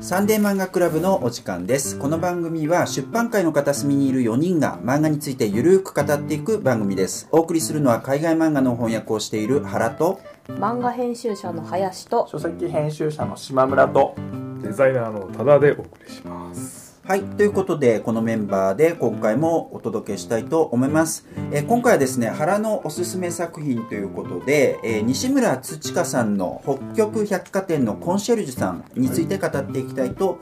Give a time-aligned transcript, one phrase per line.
[0.00, 1.98] サンデー漫画クラブのお時間です。
[1.98, 7.28] この番組は出版界の片隅にいる4人が漫画についてゆるく語っていく番組です。
[7.32, 10.18] お送りするのは海外漫画の翻訳をしている原と
[10.48, 14.14] 漫画編集者の林と書籍編集者の島村と
[14.62, 16.79] デザイナーの多田でお送りします。
[17.02, 17.22] はい。
[17.22, 21.26] ということで、このメンバーで今回もお届けしたいと思います。
[21.50, 30.38] えー今回はですね、原のおすすめ作品ということで、えー西村土香さんの北極百貨店のコンシェルジュさんについて語っていきたいと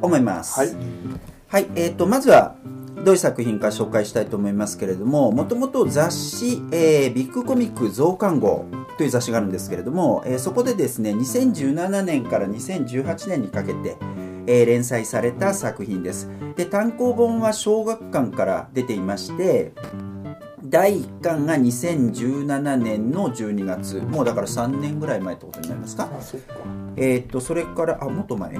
[0.00, 0.60] 思います。
[0.60, 0.70] はい
[1.48, 2.54] はい、えー、とまずは
[3.04, 13.96] どういう作品か紹介したいと思いますけれどももともと雑誌、えービッグコミック増刊号という雑誌があるんですけれども、えーそこでですね2017年から2018年にかけて、
[14.46, 16.28] えー連載された作品です。
[16.56, 19.72] で単行本は小学館から出ていまして
[20.64, 24.00] 第1巻が2017年の12月。
[24.00, 26.08] もうだから3年ぐらい前ってことになりますか？
[26.96, 28.56] えーっとそれからあもっと前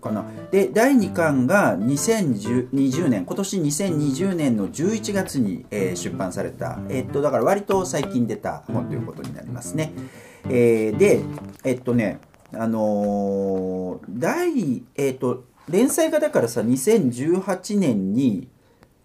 [0.00, 0.24] かな。
[0.50, 3.24] で第2巻が2020年。
[3.24, 9.92] 今年2020年の11月に、えー出版された、えーっとだから割と最近出た本ということになりますね、
[10.44, 11.20] えーで
[11.64, 12.18] えーっとね
[12.58, 18.48] あのー第えーっと連載がだからさ2018年に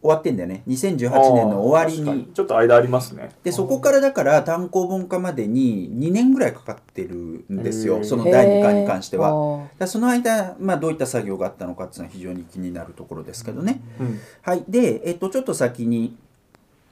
[0.02, 0.64] 終わってんだよね。
[0.67, 2.30] 2018年の終わりに。
[2.33, 3.31] ちょっと間ありますね。
[3.44, 8.03] でそこからだから単行本化までに2年ぐらいかかってるんですよ。
[8.05, 9.67] その第2巻に関しては。
[9.77, 13.81] だその間、まあ、どういった作業があったのかっていうのは非常に気になるところですけどね。
[14.00, 14.20] うん。
[14.42, 16.16] はい、で、えっと、ちょっと先に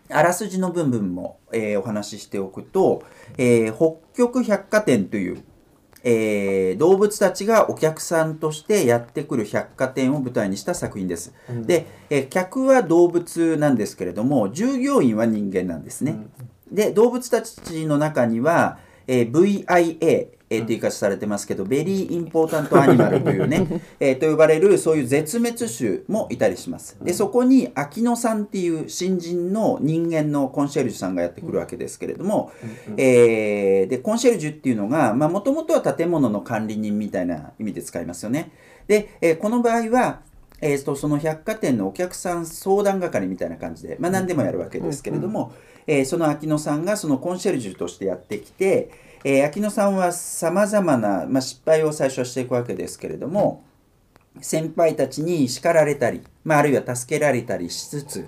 [0.10, 3.04] あらすじの部分も、えーお話ししておくと、
[3.38, 5.44] えー北極百貨店という、
[6.10, 11.34] えー動物たちがお客さんとしてやってくる百貨店を舞台にした作品です。
[11.50, 16.28] うんで、えー客は動物なんですけれども従業員は人間なんですね。
[16.72, 26.98] で動物たちの中には、えー VIA、えー、という言い方されてますけど、ベリーインポータントアニマルというね、えーと呼ばれるそういう絶滅種もいたりします。
[27.02, 32.52] でそこに秋野さんっていう新人の人間のコンシェルジュさんがやってくるわけですけれども、
[32.98, 38.52] えーでコンシェルジュっていうのがもともとは建物の管理人みたいな意味で使いますよね。
[38.88, 40.22] で、えーこの場合は
[40.60, 45.54] えー、とその百貨店のお客さん相談係みたいな感じで、まあ、何でもやるわけですけれども、
[45.86, 48.90] えーその秋野さんがそのコンシェルジュとしてやってきて、
[49.30, 53.66] えー秋野さんはさまざまな、まあ、失敗を最初はしていくわけですけれども
[54.40, 58.26] 先輩たちに叱られたり、まあ、あるいは助けられたりしつつ、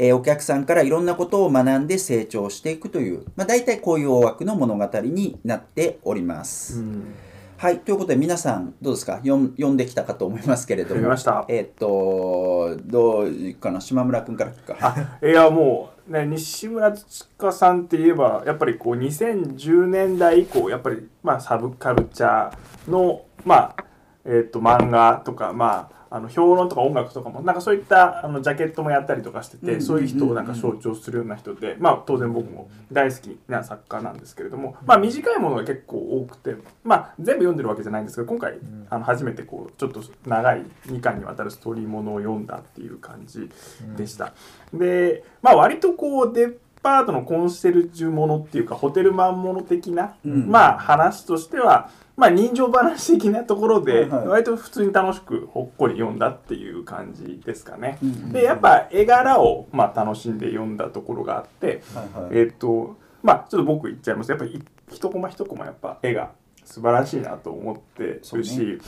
[0.00, 6.80] えーお客さんからいろんなことを学んで成長していくという、まあ、大体こういう大枠の物語になっております。
[6.80, 7.14] うん。
[7.56, 9.16] はい、ということで皆さんどうですか？
[9.18, 11.02] 読ん読んできたかと思いますけれども。
[11.02, 11.44] 読みました。
[11.46, 13.82] えーっとどうかな？
[13.82, 14.76] 島村君から聞くか。
[14.80, 23.84] あいやもうね西村土香さんっていえばやっぱりこう2010年代以降やっぱりまあサブカルチャーのまあ
[24.24, 38.58] えっ、と漫画とかまああの評論とか音楽とかもなんかそういったあのジャケットもやったりとかしてて、うんそういう人をなんか象徴するような人でまあ当然僕も大好きな作家なんですけれどもまあ短いものが結構多くてまあ全部読んでるわけじゃないんですけど今回
[38.90, 43.48] あの初めてこうちょっと長い2巻にわたるストーリーものを読んだっていう感じ
[43.96, 44.34] でした。
[44.74, 46.50] でまあ割とこうデ
[46.82, 50.48] パートのコンシェルジュものっていうかホテルマンもの的な、うん。
[50.48, 57.98] まあ話としてはまあ人情話的なところで割と普通に楽しくほっこり読んだっていう感じですかね。
[58.02, 62.38] うんでやっぱ絵柄をまあ楽しんで読んだところがあって、はいはい。
[62.38, 64.30] えっ、とまあちょっと僕言っちゃいます。
[64.30, 66.32] やっぱり一コマ一コマやっぱ絵が
[66.64, 68.78] 素晴らしいなと思ってるし、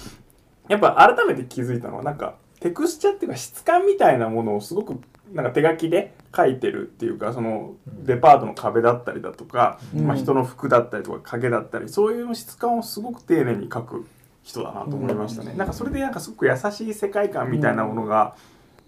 [0.69, 5.00] やっぱ改めて気づいたのはなんかテクスチャーっていうか質感みたいなものをすごく
[5.32, 10.06] なんか手書きで描いてるっていうかそのデパートの壁だったりだとか、うん。
[10.06, 14.06] まあ、人の服だったりとか影だったりそういう質感をすごく丁寧に描く
[14.42, 15.54] 人だなと思いましたね。
[15.54, 18.37] なんかそれでなんかすごく優しい世界観みたいなものが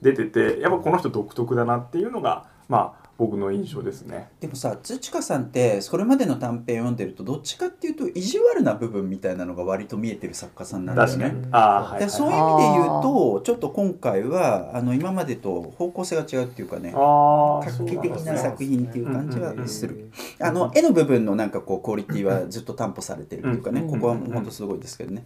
[0.03, 4.29] 出ててやっぱこの人独特だなっていうのがまあ僕の印象ですね。
[4.41, 11.49] でもさ土香さんってそれまでの短編読んでるとどっちかっていうと意地悪な部分みたいなのが割と見えてる作家さんなんだよね確かに。
[11.53, 12.01] ああはい、はい。
[12.01, 19.95] でそういう意味で言うとちょっと今回はあの今までと方向性が違うっていうかねああ画期的な作品っていう感じはする。
[19.95, 20.11] うん
[20.41, 25.25] あの絵の部分のなんかこうクオリティはずっと担保されてるっていうかね、うんここはもう本当すごいですけどね、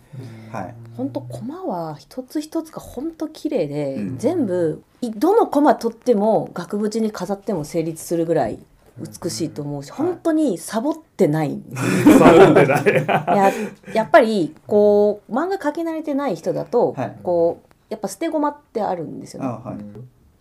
[0.51, 8.59] はい本当コマは一つ一つが本当綺麗で、うん全部いどのコマ取っても額縁に飾っても成立するぐらい
[8.99, 11.51] 美しいと思うし、本当にサボってない。
[11.51, 12.85] んですよサボってない。
[13.07, 13.53] や
[13.95, 17.17] やっぱりこう漫画描き慣れてない人だと、はい。
[17.23, 19.49] こうやっぱ捨て駒ってあるんですよね。
[19.49, 19.79] あはい。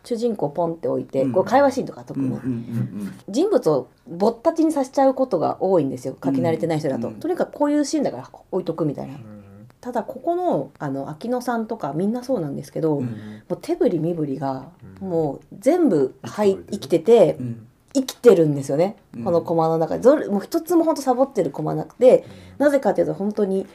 [0.04, 1.34] 主人公ポンって置いて、うん。
[1.34, 6.16] こう会話シーンとか特に、うんうんうん人物をぼったちにさせちゃうことが多いんですよ。
[6.24, 7.16] 書き慣れてない人だと、うん。
[7.16, 9.16] とにかくこういうシーンだから置いとくみたいな
[9.88, 13.06] ただここのあの秋野さんとかみんなそうなんですけど、うん。
[13.06, 14.68] もう手振り身振りが
[15.02, 15.10] うん。
[15.10, 17.68] もう全部、はい生生きててうん。
[17.94, 19.24] 生きてるんですよね、うん。
[19.24, 19.98] このコマの中。
[19.98, 22.26] でもう一つも本当サボってるコマなくて
[22.58, 23.66] なぜかというと本当に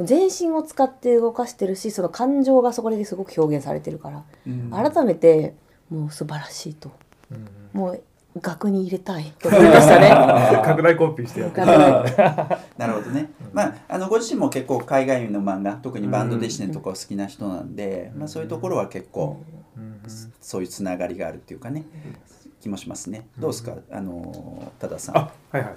[0.00, 4.70] 全身を使って動かしてるしその感情がそこですごく表現されてるから、うん。
[4.72, 5.54] 改めて
[5.90, 6.90] もう素晴らしいと。
[7.72, 8.02] もう
[8.40, 9.32] 額に入れたい。
[9.38, 10.10] と思いましたね。
[10.64, 11.60] 拡大コピーしてやって。
[12.78, 19.42] なるほどね、まあ、あのご自身も結構海外の漫画特にバンドデシネとか好きな人なんで、まあ、そういうところは結構
[20.40, 21.84] そういうつながりがあるっていうかね
[22.60, 23.26] 気もしますね。
[23.38, 23.74] どうですか？
[23.90, 25.16] あの多田さん。
[25.18, 25.74] あはいはい。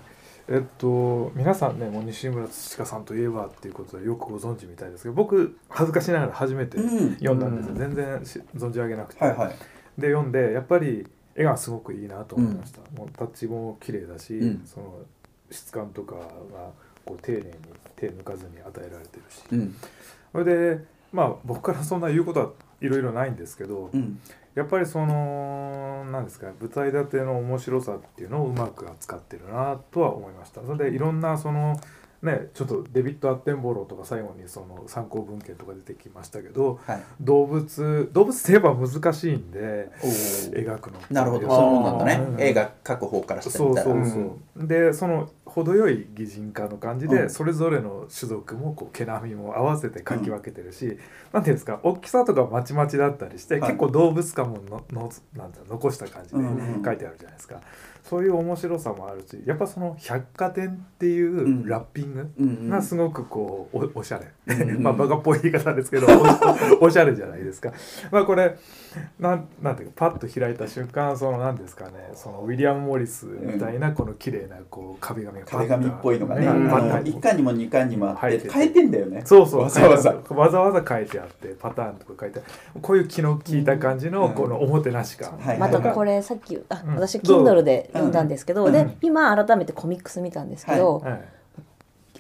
[0.47, 7.13] えっと皆さんねもう西村土香さんといえばっていうことでよくご存知みたいですけど僕恥ずかしながら初めてうん。
[7.15, 9.55] 読んだんですよ、うん全然し存じ上げなくて、はいはい。
[9.97, 14.61] で読んでやっぱり絵がすごくいいなと思いました、もうタッチも綺麗だし、うん。
[14.65, 14.99] その
[15.51, 16.21] 質感とかが
[17.05, 17.43] こう丁寧に
[17.95, 19.75] 手抜かずに与えられてるし、うん。
[20.31, 22.51] それでまあ僕からそんな言うことは
[22.81, 24.19] いろいろないんですけど、うん。
[24.55, 30.61] やっぱりその何ですか舞台立ての面白さっていうのをうまく扱ってるなとは思いました。
[30.61, 31.77] それでいろんなその
[32.25, 37.03] ねちょっとデビッド・アッテンボローとか最後にその参考文献とか出てきましたけどはい。
[37.21, 41.47] 動物動物といえば難しいんで描くのなるほど。
[41.47, 42.13] そうなんだね。
[42.15, 42.41] うん。
[42.41, 43.85] 映画描く方からしてそうみたら。
[43.85, 47.29] そうそう、でその程よい擬人化の感じで、うん。
[47.29, 50.97] それぞれの種族もこう毛並みも合わせて描き分けてるし、
[51.31, 53.71] なんていうんですか大きさとかまちまちだったりして、はい。
[53.71, 56.83] 結構動物感もののなんて残した感じでうんうん。
[56.83, 57.61] 書いてあるじゃないですか、
[58.07, 61.65] そういう面白さもあるしやっぱその百貨店っていううん。
[61.67, 62.69] ラッピングうんうん。
[62.69, 66.07] がすごくこうおおしゃれ、うん まあバカっぽい言い方ですけど
[66.79, 67.71] お おしゃれじゃないですか。
[68.11, 68.55] まあこれ
[69.19, 76.51] なんなんていうかパッと開いた瞬間そのなんですかねそのウィリアム・モリスみたいなこの綺麗なこう壁紙がパッ壁紙っぽいのがね、うん。
[76.51, 78.53] あのパッと1巻にも2巻にもあって入ってて。
[78.53, 79.21] 変えてんだよね。
[79.25, 80.11] そうそうわざわざ。
[80.11, 82.43] 書いてあるわざわざ書いてあってパターンとか書いてあ
[82.75, 84.33] るこういう気の利いた感じのうん。
[84.33, 85.57] このおもてなし感、はい。
[85.57, 86.95] またこれさっきあうん。
[86.95, 88.71] 私 Kindle で読んだんですけど、うん。
[88.71, 91.21] で今改めてコミックス見たんですけど、はい。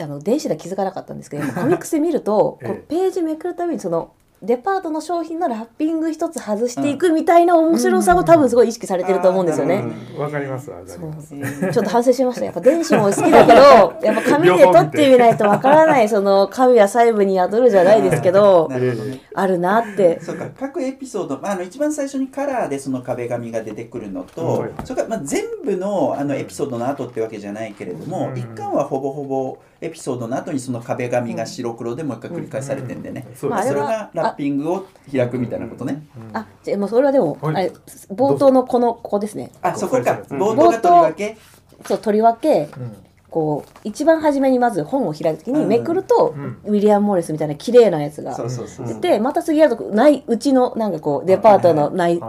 [0.01, 2.67] あの電子では気づかなかったんですけどコミックスで見ると、 ええ。
[2.69, 4.11] こうページめくるたびにその
[4.45, 9.83] デパートの商品のラッピング一つ外していくみたいな面白さを多分すごい意識されてると思うんですよね。
[10.13, 11.35] うんわかりますわかりそうます
[11.73, 13.59] ちょっと反省しましたやっぱ電子も好きだけど
[14.01, 19.21] やっぱ紙で撮ってみないとわからないその神は細部に宿るじゃないですけどなるほどね。
[19.33, 20.19] あるなって。
[20.21, 24.71] そうか各エピソード、まあ、あの一番最初にカラーでその壁紙が出てくるのと、はい。
[24.83, 28.39] それからまあ全部のあのエピソードの後ってわけじゃないけれども、うん。
[28.39, 37.55] 一巻はほぼほぼエピソードの後にその壁紙が白黒でもう一回繰り返されてんでね、それはそれがラッピングを開くみたいなことね、うんあじゃあもうそれはでも、はい。
[37.55, 37.73] あれ
[38.09, 39.51] 冒頭のこのここですね。
[39.61, 40.19] あそこか。
[40.29, 41.37] うん冒頭がとりわけ？
[41.85, 42.69] そうとりわけ。
[42.77, 42.95] うん。
[43.29, 46.57] こう一番初めにまず本を開くときにめくると、うん。
[46.63, 48.93] ウィリアム・モリスみたいな綺麗なやつがそうそうそう、う。
[48.93, 52.19] んでまた次やるとないうちのなんかこうデパートのない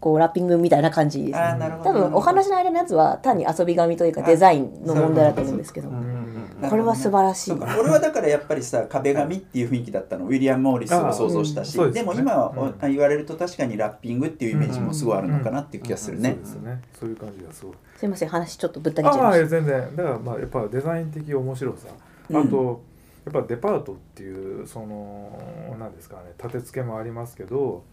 [0.00, 1.38] こうラッピングみたいな感じです。
[1.38, 1.90] あーなるほど。
[1.90, 5.88] 多分お話の間のやつは単に遊び紙というかデザインの問題だと思うんですけど。
[5.88, 6.30] うんうん
[6.68, 7.50] これは素晴らしい。
[7.52, 7.74] そうか。
[7.80, 10.26] 俺はだからやっぱりさ壁紙っていう雰囲気だったの。
[10.26, 11.92] ウィリアム・モーリスを想像したし、ですね。
[11.92, 12.92] でも今はうん。
[12.92, 16.32] 言われると確かにラッピングっていうイメージもすごいあるのかなっていう気がするね。
[16.32, 16.38] そう。
[16.40, 16.82] ですね。
[17.00, 17.74] そういう感じがすごい。
[17.96, 19.96] すいません話ちょっとぶった切っちゃいましああ全然。
[19.96, 21.88] だからまあやっぱデザイン的面白さ、
[22.28, 22.36] うん。
[22.36, 22.82] あと
[23.24, 25.38] やっぱデパートっていうその
[25.78, 27.84] 何ですかね立て付けもありますけど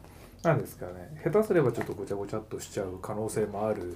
[0.47, 1.21] 何ですかね。
[1.23, 3.93] 下手すればちょっとごちゃごちゃっとしちゃう可能性もある、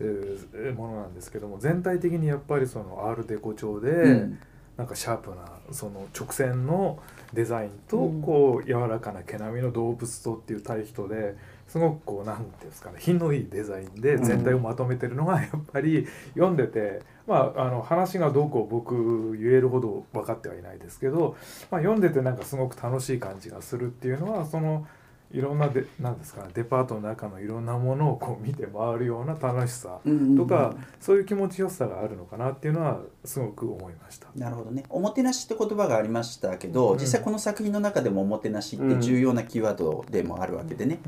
[0.00, 4.38] えーものなんですけども全体的にやっぱりそのアールデコ調で、うん。
[4.76, 5.36] なんかシャープな
[5.72, 6.98] その直線の
[7.34, 8.22] デザインとうん。
[8.22, 11.36] こう柔らかな毛並みの動物とっていう対比とで
[11.68, 21.36] すごくこうなんていうんですかね品のいいデザインで全体をまとめてるのが やっぱり読んでてまああの話がどうこう僕言えるほど分かってはいないですけど、
[21.70, 24.86] まあ、読んでてなんかすごく楽しい感じがするっていうのはその
[25.32, 34.28] いろんなでなんですかねデパートの中のいろんなものをこう見て回るような楽しさうんうんうんとか、そういう気持ちよさがあるのかなっていうのはすごく思いました。
[34.34, 34.84] なるほどね。
[34.88, 41.00] おもてなしって言葉がありましたけど、うん実際この作品の中でもおもてなしって重要なキーワードでもあるわけでね。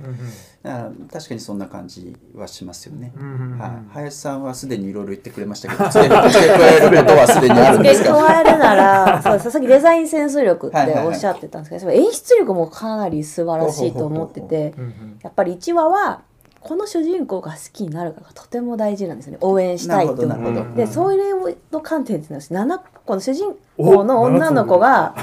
[0.62, 3.12] だから確かにそんな感じはしますよね。
[3.16, 8.24] はい、林さんはすでにいろいろ言ってくれましたけど、付け加えることはすでにあるんです付けか。
[8.26, 14.74] 加えるなら そうさっきデザインセンス力っておっしゃってたんですけど、演出力もかなり素晴らしいと思ってて
[15.22, 16.22] やっぱり1話は
[16.60, 19.38] この主人公が好きになるかがとても大事なんですよね。
[19.40, 20.76] 応援したいってなるほどなるほど。
[20.76, 25.14] でそういうの観点っていうのは7個の主人公の女の子が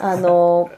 [0.00, 0.70] あの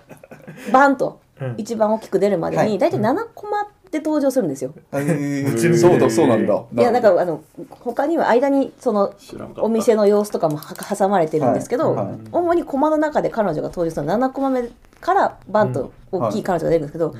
[0.72, 1.20] バンと
[1.56, 2.70] 一番大きく出るまではい。
[2.70, 4.74] に大体7コマって登場するんですよ。
[4.92, 6.64] そうだそうなんだ。
[6.76, 9.14] いやなんかあの他には間にその
[9.56, 12.06] お店の様子とかもは挟まれてるんですけど、はい。
[12.08, 12.16] はい。
[12.30, 14.68] 主にコマの中で彼女が登場するのは7コマ目
[15.00, 17.14] からバンと大きい彼女が出るんですけど、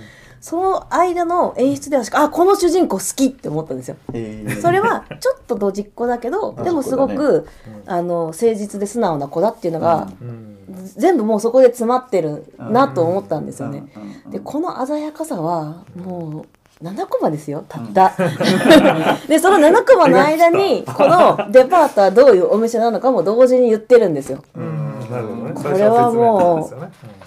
[0.44, 3.96] その間の演出ではあこの主人公好きって思ったんですよ。
[4.60, 7.48] それはちょっとドジっ子だけどでもすごく、
[7.86, 10.58] あの誠実で素直な子だっていうのが、うん。
[10.96, 13.84] 全部もうそこで詰まってるなと思ったんですよね。
[13.96, 14.02] うん。
[14.02, 14.08] うん。
[14.26, 14.30] うん。
[14.32, 16.44] でこの鮮やかさはも
[16.80, 18.12] う7コマですよたった。
[19.26, 24.40] でその7コマの間に このデパートはどういうお店なのかも同時に言ってるんですよ。
[24.54, 25.00] うん。
[25.10, 25.52] なるほどね。
[25.54, 27.23] これはもう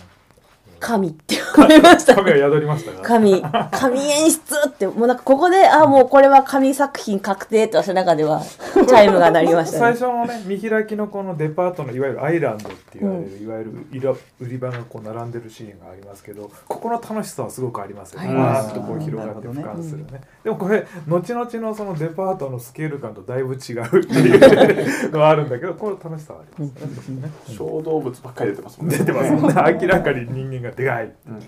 [0.79, 2.13] 神って思いました。
[2.13, 2.25] うん。
[2.25, 3.01] 神は宿りましたか？
[3.01, 3.41] 神。
[3.71, 9.73] 神演出ってもうなんかここであもうこれは神作品確定って私の中ではチャイムが鳴りました。
[9.73, 9.79] ね。
[9.79, 18.33] 最初のね見開きのこのデパートのいわゆるアイランドって言われる、いわゆる売り場がこう並んでるシーンがありますけどここの楽しさはすごくありますよね。
[18.33, 20.21] わーっとこう広がって俯瞰するね。
[20.43, 28.97] でもこれ後々のそのデパートのスケール感とだいぶ違うっていうのはあるんだけどこの楽しさはありますよね小動物ばっかり出てますもんね。
[28.97, 29.77] 出てますもんね。
[29.81, 31.05] 明らかに人間がでかい。
[31.27, 31.41] うんうん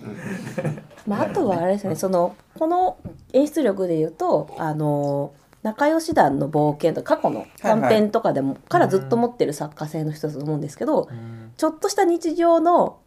[1.07, 2.97] まあ、あとはあれですねそのこの
[3.33, 11.09] 演出力で言うとあの仲良し団の冒険とか過去の短編とかでも、からずっと持ってる作家性の一つだと思うんですけど、
[11.57, 12.99] ちょっとした日常の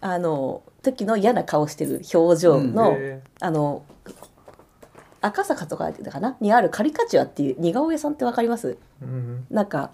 [0.00, 3.84] あの時の嫌な顔してる表情の、であの
[5.20, 6.36] 赤坂とかかな？
[6.40, 8.76] にあるカリカチュアっていう似顔絵さんってわかります？
[9.00, 9.46] うん。
[9.48, 9.92] なんか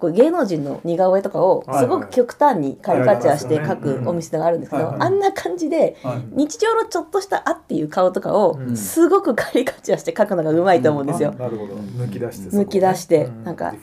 [0.00, 8.76] こう芸能人の似顔絵とかをすごく極端にカリカチュアして描くお店があるんですけど、あんな感じではい日常のちょっとした「あ」っていう顔とかをうん。
[8.76, 11.32] すごくカリカチュアして描くのがうまいと思うんですよ。
[11.38, 11.74] なるほど。
[11.74, 12.56] 抜き出して。
[12.56, 13.74] 抜き出してなんか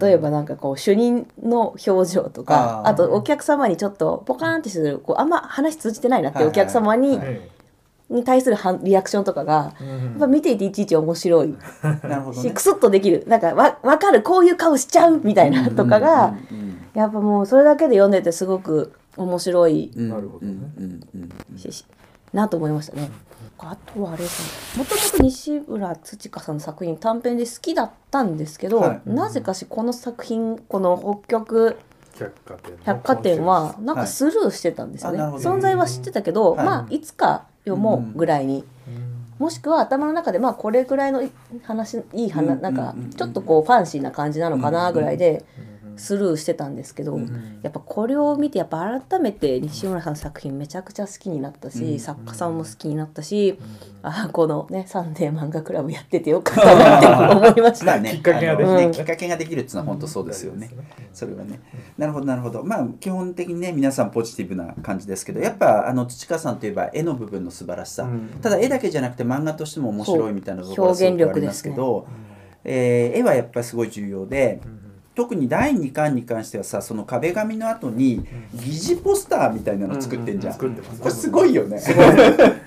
[0.00, 7.40] 例えばなんかこう主任の表情とかあとお客様にちょっとポカーンってするこうあんま話通じてないなってお客様に,、はい
[8.12, 9.88] に対する反リアクションとかがうん。
[9.88, 11.56] やっぱ見ていていちいち面白い。
[11.82, 12.48] なるほどね。
[12.48, 13.24] しクスッとできる。
[13.26, 16.58] なんかわ分かるこういう顔しちゃうみたいなとかがうん。
[16.58, 16.78] うん。
[16.94, 19.90] やっぱもうそれだけで読んでてすごく面白い。
[19.96, 20.52] うんなるほどね。
[20.78, 20.84] うん。
[20.84, 21.30] うん。
[21.52, 21.58] うん。
[21.58, 21.86] しし
[22.32, 23.10] なと思いましたね。
[23.58, 24.82] あとはあれですね。
[24.82, 29.00] もともと西村土香さんの作品短編で好きだったんですけど、はい。
[29.06, 31.76] なぜかしこの作品この北極
[32.18, 35.32] 百貨店の百貨店はなんかスルーしてたんですよね、はい。
[35.34, 36.66] 存在は知ってたけど、はい。
[36.66, 39.22] まあいつか読もうぐらいに、うん。
[39.38, 41.22] もしくは頭の中でまあこれぐらいの
[41.64, 43.10] 話いい話、うんなんかうん。
[43.10, 47.60] ちょっとこうファンシーな感じなのかなぐらいでうんスルーしてたんですけど、うん。
[47.62, 51.98] やっぱこれを見てやっぱ改めて西村さんの作品めちゃくちゃ好きになったし、うん。
[51.98, 53.58] 作家さんも好きになったし、
[54.02, 57.86] あこのね「サンデー漫画クラブ」やっててよかったなって思いました。
[57.86, 58.10] まあね。
[58.12, 58.92] きっかけができねうん。
[58.92, 60.70] きっかけができるっていうのは本当そうですよね。
[60.72, 60.84] うん。
[61.12, 61.60] それはね、
[61.98, 62.64] なるほどなるほど。
[62.64, 68.28] まあ基本的にね皆さんポジティブな感じですけどやっぱあの土川さんといえば絵の部分の素晴らしさ、うん。
[68.40, 71.70] ただ絵だけじゃなくて漫画としても面白いみたいなところが表現すごくありま力ですすね。
[71.72, 72.06] けど、
[72.64, 74.81] えー絵はやっぱりすごい重要でうん
[75.14, 81.80] 特に第2巻に関してはさその壁紙の後に疑似ポスターみたいなの作ってんじゃん、作ってますこれすごいよね。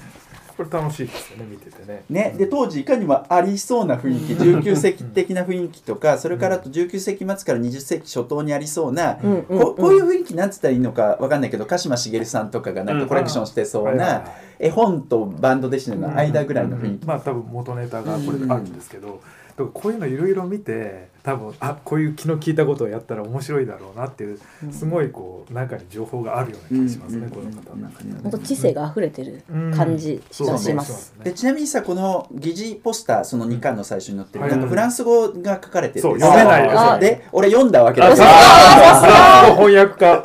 [0.56, 2.04] これ楽しいですよね見ててね。
[2.10, 9.60] ね、で当時いかにもありそうな雰囲気19世紀的な雰囲気とかそれからあと19世紀末から20世紀初頭にありそうな、うんうんうん。
[9.60, 14.24] ここういう雰囲気なんつったらいいのかわかんないけど鹿島茂さんとかがなんかコレクションしてそうな
[14.58, 17.06] 絵本とバンドデシネの間ぐらいの雰囲気。
[17.06, 24.40] まあ多分元ネタがこれであるんですけど、だからこういうのいろいろ見て多分あこういう気の利いたことをやったら面白いだろうなっていう
[24.72, 28.22] すごいこう中に情報があるような気がしますね、うんこの方の中にはね。
[28.24, 29.44] 本当知性が溢れてる
[29.76, 31.16] 感じがします。
[31.24, 34.52] でちなみにさこの疑似ポスターその2巻の最初に載ってる、うん。
[34.52, 38.22] なんかフランス語が書かれててそう読めないで俺読んだわけあです。
[38.22, 39.68] そう。
[39.68, 40.22] 翻訳家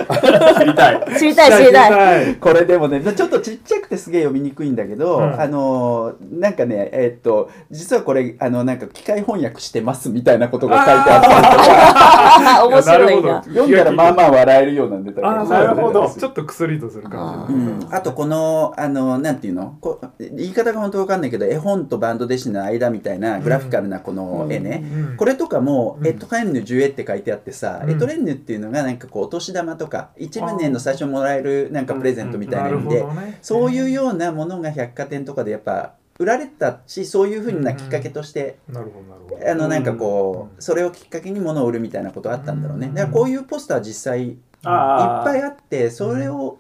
[0.59, 1.19] 知りたい。
[1.19, 2.33] 知りたい知りたい。
[2.33, 2.35] い。
[2.37, 5.41] これでもねちょっとちっちゃくてすげえ読みにくいんだけど、うん。
[5.41, 13.43] あのーなんかねえーっと実はこれあのなんか機械翻訳してますみたいなことが書いてあ面白いな。
[13.45, 16.09] 読んだらまあまあ笑えるようなんでたあーなるほど。
[16.09, 17.55] ちょっと薬とする感じ。
[17.55, 19.77] うん、あとこのあのなんていうの？
[19.81, 26.07] こ言い方が本当わかんないけど絵本とバンドデシネの間みたいなグラフィカルなこの絵ね、うんこれとかも、うん。
[26.07, 27.91] エトレンヌ10エって書いてあってさ、うん。
[27.91, 33.39] エトレンヌっていうのがなんかこうお年玉とか1万年の最初にもらえるなんかプレゼントみたいな意味で、ね。
[33.43, 39.51] そういうようなものが百貨店とかでやっぱ売られてたしそういうふうなきっかけとして、なるほどなるほど。
[39.51, 46.59] あのなんかこう、うんそれをきっかけに物を売るみたいなことがあったんだろうね、うんだからこういうポスター実際いっあぱいあってそれを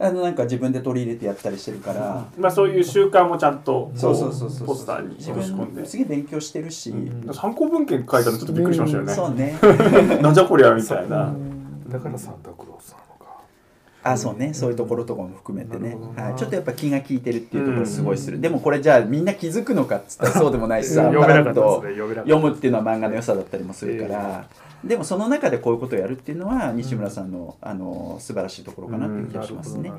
[0.00, 4.66] あのなんか自分で取り入れてやったりしてるから、まあそういう習慣もちゃんとそうそうそうそう。
[4.66, 5.82] ポスターに自落とし込んで。
[5.82, 9.56] 分すげえ勉強してるし、うん参考文献書いたのちょっとびっくりしましたよね、そうね。
[10.20, 11.32] なんじゃこりゃみたいな、
[11.88, 12.96] だからサンタクロース。
[14.02, 14.54] あそうね。
[14.54, 15.96] そういうところとかも含めてね。
[16.16, 21.94] はい、ちょっとやっぱ気が利いてるっていうところすごいする、でもこれじゃあみんな気づくのかっつったら そうでもないしさ読めなかったパラッとですね。
[21.94, 24.46] 読めなかった読むっていうのは漫画の良さだったりもするから、
[24.84, 29.92] でもその中でこういうことをやるっていうのは西村さんの,、あの素晴らしいところかなっていう気がしますね。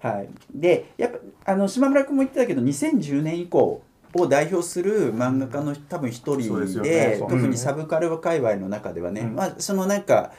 [0.00, 1.10] はい、でやっ
[1.44, 3.82] ぱあの島村君も言ってたけど2010年以降
[4.14, 7.16] を代表する漫画家の多分一人でね。
[7.18, 9.34] 特にサブカル界隈の中ではね、うん。
[9.34, 10.32] まあ、そのなんか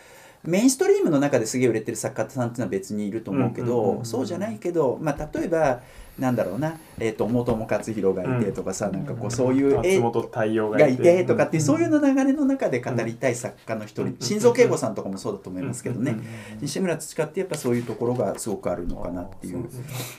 [0.47, 5.81] メインストリームの中ですげえ売れてる作家さんっていうのは別にいると思うけど、そうじゃないけど、まあ、例えば
[6.17, 11.25] なんだろうな、えー、と元友克弘がいてとかさ、なんかこうそういう絵がいて。
[11.25, 16.17] とかってそういうの流れの中で語りたい作家の一人心臓慶吾さんとかもそうだと思いますけどね。
[16.61, 19.67] 西村土ってやっぱそういうところがすごくあるのかなっていう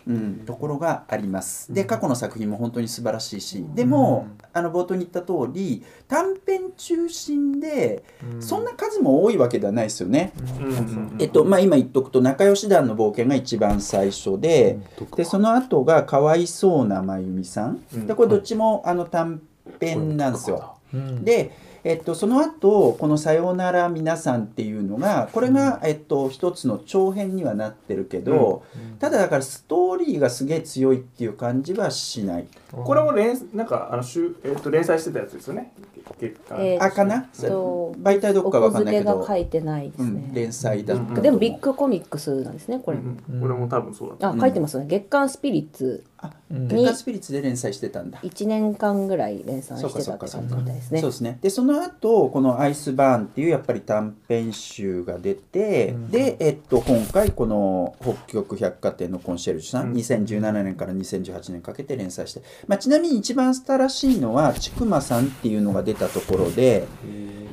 [0.06, 1.72] うん、ところがあります。
[1.72, 10.32] で過去の作品も本当に素晴らしいしでもあの冒頭に言った通り短編中心でどそんな数も多いわけではないですよね。
[10.60, 10.66] うん。
[10.66, 11.16] うん。
[11.18, 14.78] えっとまあ、今言っとくと仲良し団の冒険が一番最初で,、
[15.16, 18.06] でその後がかわいそうなまゆみさん、うん。
[18.06, 19.40] でこれどっちもあの短
[19.80, 20.76] 編なんですよ。
[20.94, 21.24] うん。
[21.24, 21.50] で、
[21.84, 28.62] えっと、その後この「さようなら皆さん」っていうのがこれが、えっと、一つの長編にはなってるけど、
[28.98, 32.46] ただだからストーリーがすげえ強いっていう感じはしない。
[32.70, 35.72] これも連なんかあの週えっと連載してたやつですよね。
[36.20, 37.28] えーあかな？
[37.38, 39.12] と媒体どっかわかんないけど。
[39.12, 43.00] お小付けが書いてないですうん、ね、連載だでもビッグコミックスなんですねこれ、う
[43.36, 43.40] ん。
[43.40, 44.86] これも多分そうだったあ書いてますね。
[44.88, 46.68] 月刊スピリッツあうん。
[46.68, 48.18] 月刊スピリッツで連載してたんだ。
[48.22, 51.00] 1年間ぐらい連載してたって感じみたいですね。
[51.00, 51.38] そうですね。
[51.40, 56.10] でその後この「アイスバーン」っていうやっぱり短編集が出て、うん。
[56.10, 59.92] で、えっと、今回この「北極百貨店のコンシェルジュさん」うん。
[59.94, 66.86] 2017年から2018年かけて連載して、まあ、ちなみに一番新しいのは「ちくまさん」っていうのが出たところで、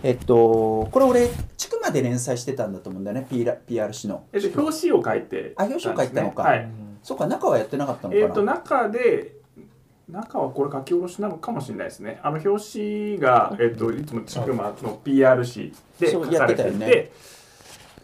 [0.03, 4.23] えっと、これ俺ちくまで連載してたんだと思うんだよね PR PRC の。
[4.33, 6.43] えっと表紙を書いてあ表紙を書いたのか。
[6.43, 6.69] はい
[7.05, 9.35] そうか中はやってなかったのかな、えっと中で
[10.09, 12.19] 中はこれ書き下ろしなのかもしれないですね。
[12.23, 16.71] あの表紙が、えっといつもちくまの PR 誌で書そうやかれていて。
[16.71, 17.11] ってたよね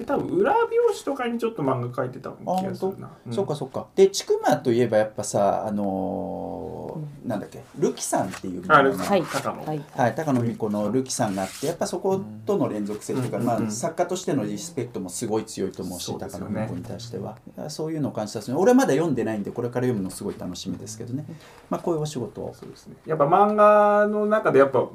[0.02, 3.34] で多分裏表紙とかにちょっと漫画書いてた気がするな、うん。
[3.34, 3.88] そうかそうか。
[3.96, 7.62] でちくまといえばやっぱさあのーなんだっけ？
[7.78, 9.24] ルキさんっていうあはい。
[9.24, 9.84] 高野はい。
[9.92, 13.64] はい、高野美子のルキさんがあってやっぱそことの連続性というか、まあ、うん。
[13.66, 17.38] うん作家としてのリスペクトもすごい強いと思うしそうですよね高野美子に対しては。
[17.70, 18.58] そういうのを感じたんですね。
[18.58, 21.26] 俺はまだ読んでないんでこれから読むのすごい楽しみですけどね、
[21.70, 22.54] まあ、こういうお仕事を。
[22.54, 22.96] そうですね。
[23.06, 24.94] やっぱ漫画の中でやっぱ好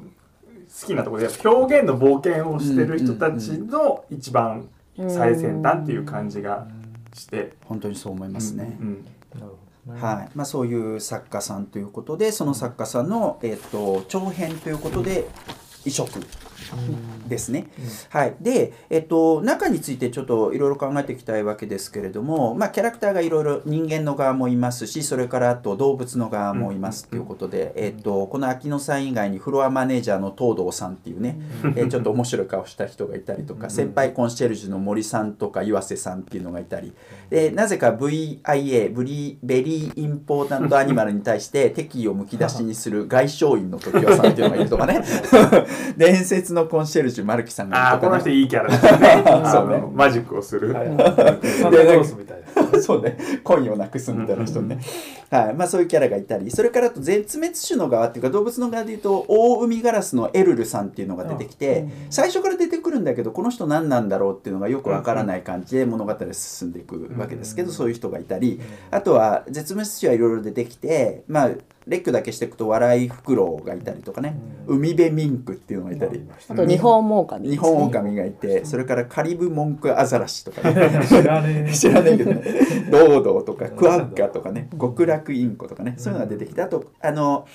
[0.85, 4.67] きなところで表現の冒険をしてる人たちの一番
[5.07, 6.67] 最先端っていう感じが
[7.13, 7.53] して。
[7.65, 8.77] 本当にそう思いますね。
[8.79, 9.05] うん
[9.35, 9.57] なるほ
[9.87, 10.29] どねはい。
[10.35, 15.27] まあ、そういう作家さんということでその作家さんの、えっと長編ということで
[15.85, 16.09] 移植
[17.27, 17.67] ですね。
[18.09, 31.39] はい、で、えっと、中についてちょっといろいろ考えていきたいわけですけれども、まあ、キャラクターがいろいろ人間の側もいますしそれからあと動物の側もいますということで、えっと、この秋野さん以外にフロアマネージャーの東堂さんっていうね、
[31.75, 36.93] えーちょっと面白い顔した人がいたりとか先輩コンシェルジュの森さんとか岩瀬さんっていうのがいたり。
[37.29, 45.03] でなぜか VIA ブリベリーインポータントアニマルに対して敵意をむき出しにする外相員の時はさんっていうのがいるとかね。
[45.97, 49.23] 伝説のコンシェルジュマルキさんがいああこの人いいキャラですよね。
[49.51, 49.75] そうね。
[49.75, 50.87] あのマジックをする、はい。
[50.87, 52.81] サンタクロースみたいな。
[52.81, 54.79] そうね、コインをなくすみたいな人ね、
[55.29, 55.53] はい。
[55.53, 68.59] まあ、そういうキャラがいたり、それからあと絶滅種の側っていうか、動物の側でいうと、オオウミガラスのエルルさんっていうのが出てきて、最初から出てくるんだけど、この人何なんだろうっていうのがよくわからない感じで物語が進んでいくわけですけど、そういう人がいたり、
[68.91, 71.49] あとは絶滅種はいろいろ出てきて、まあ、
[71.87, 74.35] 列挙だけしていくと、笑いフクロウがいたりとかね、
[74.67, 76.21] 海辺ミンクっていうのがいたり。
[76.49, 81.71] あと日本モオカミ日本オオカミがいて、それからカリブモンクアザラシとかね、 知らねえ。
[81.73, 82.41] 知らないけどね、
[82.91, 87.47] ドードーとかクアッガとかね、極楽インコとかね、そういうのが出てきて、あと、あの、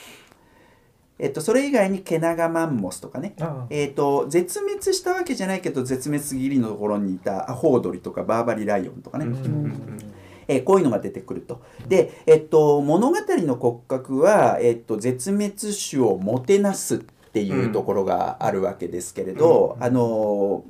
[1.18, 10.11] えっと、それ以外にケナガマンモスとかね、あえっと、絶滅したわけじゃないけど、絶滅ギリのところにいたアホウドリとかバーバリライオンとかね、うん
[10.52, 11.60] えーこういうのが出てくると。
[11.88, 15.54] で、えっと、物語の骨格は、えっと、絶滅
[15.90, 16.98] 種をもてなすっ
[17.32, 20.64] ていうところがあるわけですけれど、あの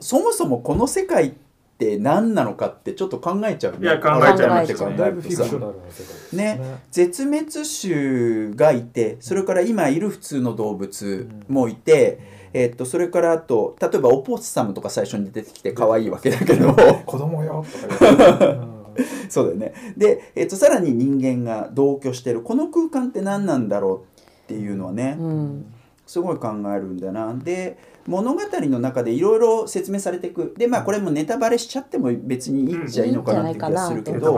[0.00, 1.32] そもそもこの世界っ
[1.78, 3.78] て何なのかってちょっと考えちゃうね。
[3.82, 6.80] いや考えちゃいます改めて考だいぶえるとさフィクショナルな世界ですね。
[6.90, 7.46] 絶滅
[7.80, 12.18] 種がいてそれから今いる普通の動物もいて、
[12.52, 16.74] えっと、それからあと例えばオポッサムとか最初に出てきて可愛いわけだけど。
[17.06, 18.74] 子供よとか言ってう。
[18.74, 18.74] ん
[19.28, 19.72] そうだよね。
[19.96, 22.42] で、えっと、さらに人間が同居してる。
[22.42, 25.66] この空間って何なんだろうっていうのはね、うん。
[26.06, 27.34] すごい考えるんだな。
[27.34, 27.76] で
[28.08, 30.54] 物語の中でいろいろ説明されていく。
[30.56, 34.34] でまあこれもネタバレしちゃっても別にいいっちゃいいのかなって気がするけど、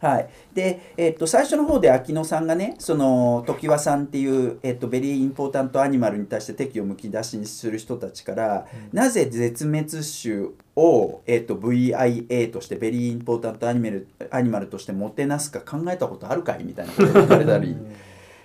[0.00, 9.88] はい、で、えっと、最初の方で秋野さんがねその常盤さんっていう、えっと、ベリーインポータントアニマルに対して敵をむき出しにする人たちから、なぜ絶滅
[10.22, 16.64] 種を、えっと、VIA としてベリーインポータントアニマルアニマルとしてもてなすか考えたことあるかい？
[16.64, 17.76] みたいなことを聞かれたり、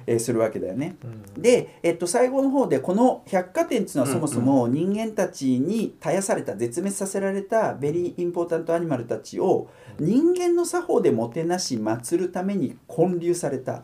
[0.08, 0.96] えーするわけだよね。
[1.38, 13.84] で、えっと、最後の方でこの百貨店っていうのはそもそも人間たちに絶やされた絶滅させられたベリーインポータントアニマルたちを人間の作法でもてなし祀るために建立された、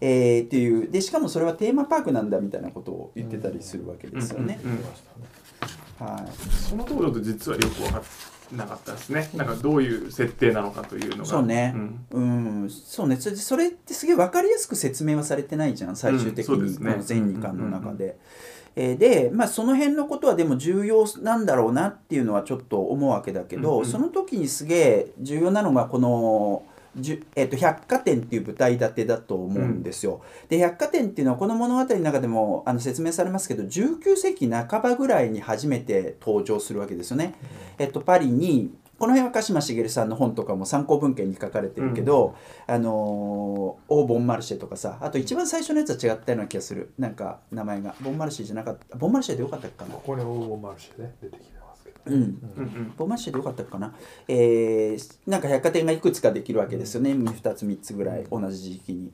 [0.00, 0.90] えーっていう。
[0.90, 4.60] でしかもそれはテーマパークなんだみたいなことを言ってたりするわけですよね。
[4.64, 4.84] うんうんうん。
[6.06, 6.48] はい。
[6.50, 9.30] そのところと実はよく分かってなかったですね。
[9.34, 11.24] なんかどういう設定なのかというのが。
[11.24, 11.68] そうね。
[11.70, 12.06] ん。
[12.10, 12.20] う
[12.64, 13.16] ん、そうね。
[13.16, 18.18] それでそれってすげえ分かりやすく説明はされてないじゃん最終的にこの全2巻の中で。
[18.76, 23.84] えーで、まあ、その辺のことはでも重要なんだろうなっていうのはちょっと思うわけだけど、うんうん。
[23.84, 26.62] その時にすげえ重要なのがこの、
[27.36, 30.22] えー、と百貨店っていう舞台立てだと思うんですよ。
[30.48, 37.34] で百貨店っていうのはこの物語の中でもあの説明されますけど19世紀半ばぐらいに初めて登場するわけですよね。
[37.78, 42.34] えっと、パリにこの辺は鹿島茂さんの本とかも参考文献に書かれてるけど、
[42.66, 46.92] あのーオー・ボンマルシェとかさあと一番最初のやつは違ったような気がする。
[46.98, 47.94] なんか名前が。
[48.02, 48.98] ボンマルシェじゃなかった。
[48.98, 49.94] ボンマルシェでよかったかな。
[49.94, 51.59] ここにオーボンマルシェで出てきてますけど
[52.06, 52.14] うん。
[52.14, 52.20] うん。
[52.20, 53.94] うんボンマルシェでよかったかな。
[54.28, 57.12] えーなんか百貨店がいくつかできるわけですよね。
[57.12, 59.12] 2つ3つぐらい同じ時期に。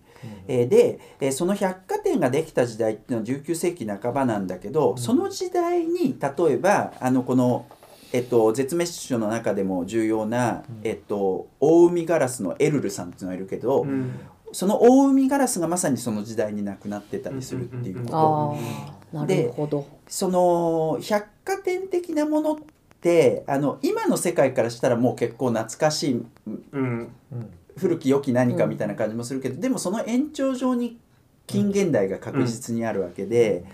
[0.49, 7.66] えーで、えーその百貨店ができた時代っていうのは19世紀半ばなんだけど、その時代に例えばあのこの、
[8.12, 14.18] えっと、絶滅種の中でも重要な、えっと、オオウミガラスのエルルさんっていうのがいるけど、うん。
[14.53, 18.16] そのオオウミガラスがまさにその時代に亡くなってたりするっていうこと。
[18.16, 18.55] あ
[18.92, 22.57] あなるほどその百貨店的なものっ
[23.00, 27.12] てあの今の世界からしたらもう結構懐かしいうん。
[27.32, 30.98] うん古き良き何かみたいな感じもするけど、でもその延長上に
[31.46, 33.64] 近現代が確実にあるわけで、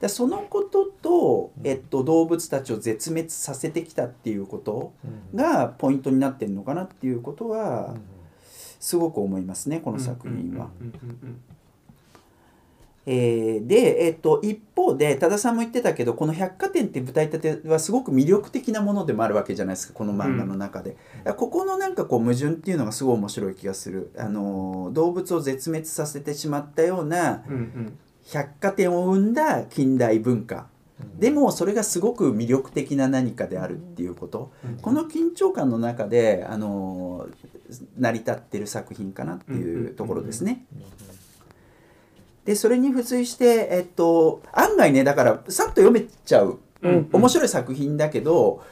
[0.00, 4.92] だそのことと、えっと、動物たちを絶滅させてきたっていうこと
[5.32, 7.94] がポイントになってるのかなっていうことは
[8.80, 10.70] すごく思いますねこの作品は。
[10.80, 11.40] うんうんうん
[13.04, 27.98] えーで、えっと、一方で多田さんも言ってたけどこの百貨店って舞台立てはすごく魅力的なものでもあるわけじゃないですかこの漫画の中で、だからここのなんかこう矛盾っていうのがすごい面白い気がする、あのー動物を絶滅させてしまったようなうんうん。
[28.24, 30.68] 百貨店を生んだ近代文化。
[31.18, 37.52] でもそれがすごく魅力的な何かであるっていうこと、この緊張感の中で、あのー
[37.98, 40.66] 成り立ってる作品かなっていうところですね。
[42.44, 47.08] でそれに付随して、えっと、案外ねだからさっと読めちゃう、うん。
[47.12, 48.64] 面白い作品だけど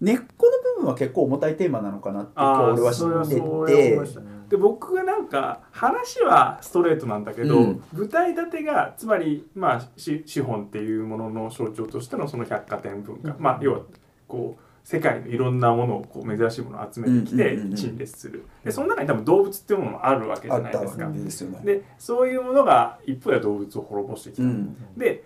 [0.00, 4.32] 根っこの部分は結構重たいテーマなのかなって今日俺は知ってて。
[4.52, 7.82] で僕がなんか話はストレートなんだけど、うん。
[7.94, 13.80] 舞台立てがつまりまあし資本っていうものの象徴としてのその百貨店文化、まあ要は
[14.28, 18.46] こう世界のいろんなものをこう珍しいものを集めてきて陳列する。
[18.64, 21.06] でその中に多分動物っていうものもあるわけじゃないですか。
[21.06, 21.60] けでね。
[21.64, 24.76] でそういうものが一方では動物を滅ぼしてきた、うん。
[24.96, 25.24] で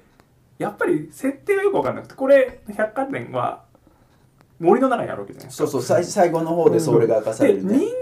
[0.58, 3.64] やっぱり設定がよく分かんなくてこれ百貨店は
[4.58, 5.68] 森の中にあるわけじゃないですか。
[5.68, 7.78] そうそう最最後の方でそれが明かされるね。
[7.78, 7.92] で人間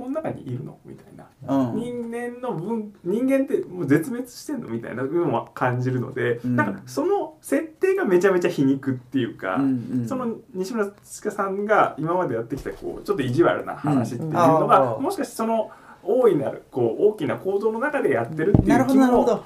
[0.00, 0.78] この中にいるの？
[0.84, 1.76] みたいな、うん。
[1.76, 4.68] 人間の分人間ってもう絶滅してんの？
[4.68, 6.56] みたいな部分は感じるので、うん。
[6.56, 10.08] なんかその設定がめちゃめちゃ皮肉っていうか、うんうん。
[10.08, 14.32] その西村さんが今までやってきたこうちょっと意地悪な話っていううん。
[14.32, 15.00] のが、あー。
[15.00, 15.70] もしかしてその
[16.02, 19.44] 大いなるこう大きな構造の中でやってるっていう気も。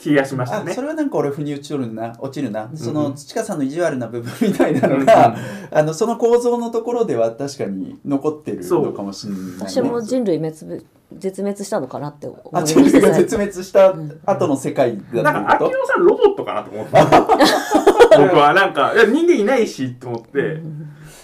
[0.00, 0.72] 気がしましたね。
[0.72, 0.80] あそ。
[0.80, 2.94] れはなんか俺腑に落ちるな落ちるな、そうん。
[2.94, 5.36] の土川さんの意地悪な部分みたいなのが、
[5.70, 10.86] あのその構造のところでは確かに残ってるのかもしれない、ね、私も人類滅ぶ
[11.18, 13.94] 絶滅したのかなって思い人類がした絶滅した
[14.26, 20.62] 後の世界だなんか秋野さんロボットかなと思って僕はなんかいや人間いないしと思って。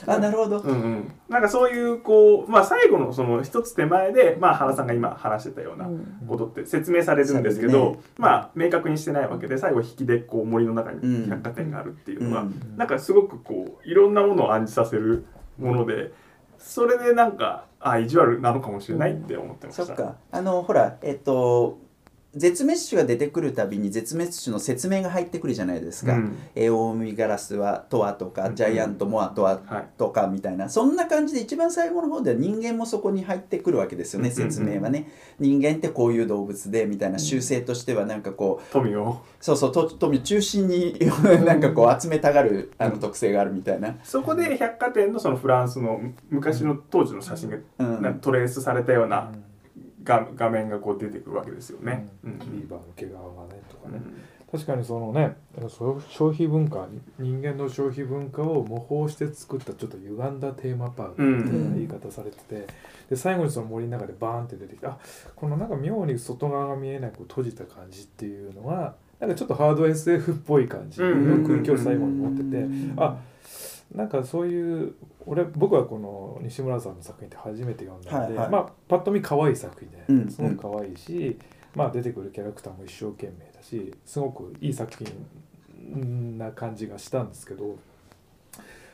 [0.06, 5.88] あなるほど、うんうん、なんかそういうこう、まあ、最後のその一つ手前で、まあ、原さんが今話してたような
[6.28, 8.04] ことって説明されるんですけど、そうですね。
[8.18, 12.76] まあ明確にしてないわけで最後引きでこう森の中うんに百貨店があるっていうのは、うん。
[12.76, 15.26] なんかすごくこういろんなものを暗示させる
[15.58, 16.12] もので
[16.58, 19.86] それでなんかあ意地悪なのかもしれないって思ってました。
[19.86, 20.16] そっか。
[20.30, 21.78] あのほらえっと
[22.36, 26.38] 絶滅種が出てくるたびに絶滅種の説明が入ってくるじゃないですか、うん。
[26.54, 34.52] エオウミガラスはとはとか、ジャイアントモアとははいとかみたいなそんな感じで一番最後の方では人間もそこに入ってくるわけですよね、うんうんうん。
[34.52, 35.10] 説明はね。
[35.38, 39.22] 人間ってこういう動物でみたいな習性としてはなんかこう富を。
[39.40, 40.98] そうそうと富中心に
[41.44, 49.30] なんかこう集めたがるあの特性があるみたいな、そこで百貨店のそのフランスの昔の当時の写真がトレースされたような
[50.06, 52.08] 画画面がこう出てくるわけですよね。
[52.24, 52.38] うん。
[52.38, 54.22] ビーバーの毛皮がねとかね、うん。
[54.50, 55.36] 確かにそのね
[55.68, 56.86] 消費文化
[57.18, 61.22] 人間の消費文化を模倣して作ったちょっと歪んだテーマパークって
[61.56, 62.66] いな言い方されてて、
[63.10, 64.98] で最後にその森の中でバーンって出てきてあ
[65.34, 72.66] このなんか妙に外側が見えなく閉じた感じっていうのはなんかちょっとハード SF っぽい感じの空気を最後に持ってて、
[72.98, 73.16] あ
[73.94, 74.94] なんかそういう
[75.24, 78.50] 俺僕はこの西村さんの作品って初めて読んだんで、はいはい。
[78.50, 81.38] まあパッと見可愛い作品うんですごく可愛いし、
[81.74, 84.92] まあ、出てくるキャラクターも一生懸命だしすごくいい作
[85.92, 87.76] 品な感じがしたんですけど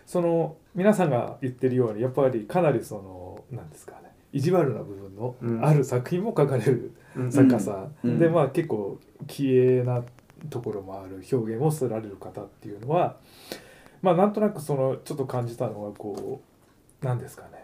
[0.06, 5.64] その皆さんが言ってるようにやっぱりかなりそのなんですかね意地悪な部分のうん。
[5.64, 7.32] ある作品も書かれるうん。
[7.32, 8.18] 作家さん、うん。
[8.18, 10.02] でまあ結構綺麗な
[10.50, 13.16] ところもある表現をさられる方っていうのは
[14.02, 16.40] まあなんとなくそのちょっと感じたのはこ
[17.02, 17.62] うなんですかね。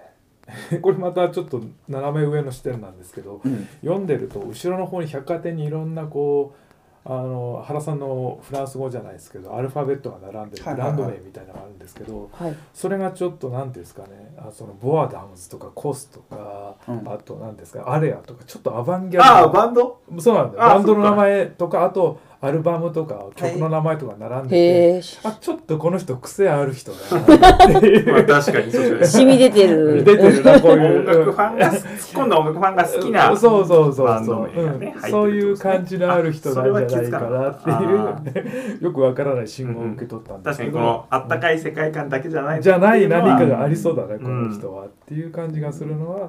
[0.80, 3.68] これまたちょっと斜め上の視点なんですけどうん。
[3.82, 6.68] 読んでると後ろの方に百貨店にいろんなこう
[7.04, 12.54] あの原さんのフランス語じゃないですけどアルファベットが並んでるブランド名みたいなのがあるんですけど、はい。
[12.74, 14.34] それがちょっと何ていうんですかね。
[14.38, 17.08] あそのボアダムズとかコスとか、うん。
[17.08, 20.00] あと何ですかアレアとかちょっとアバンギャルああバンド？
[20.18, 29.24] そうなんだバンドの名前とかあとアルバムとか曲の名前とか並んでて、へえあちょっとこの人癖ある人だなってい まあう確かにそうですね。
[29.24, 30.04] 染み出てる。
[30.04, 31.06] 出てるなこう音いう。
[31.06, 34.94] 楽ファンが突っ込んだ音楽ファンが好きなそうそうそうバンそう、ね。
[35.10, 44.84] そういう感じのある人なんじゃないかなっていう よくわからない信号を受け取ったんですけど、確かにこのあったかい世界観だけじゃないじゃない何かががありそうだね、うんこの人は。
[44.84, 46.28] っていう感じがするのは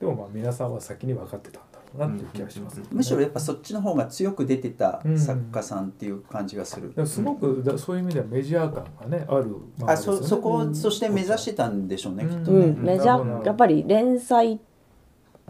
[0.00, 1.60] でもまあ皆さんは先に分かってた
[1.98, 9.46] なっていう気がします、ねむしろやっぱそっちの方が強く出てた作家さんっていう感じがする、すごくだそういう意味ではメジャー感がねある
[9.78, 12.82] 漫画あそそこうんをそして目指してたんでしょうね、きっとうね、ん。
[12.82, 14.60] メジャーやっぱり連載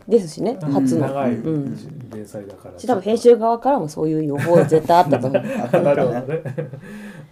[0.08, 0.72] ですしねうん。
[0.72, 1.06] 初の。
[1.08, 2.10] 長いうん。
[2.10, 5.42] 連載だから、し多分編集側からもそういう予報絶対あったと思う。
[5.62, 5.94] あったなのかな。
[5.94, 6.42] るほどね、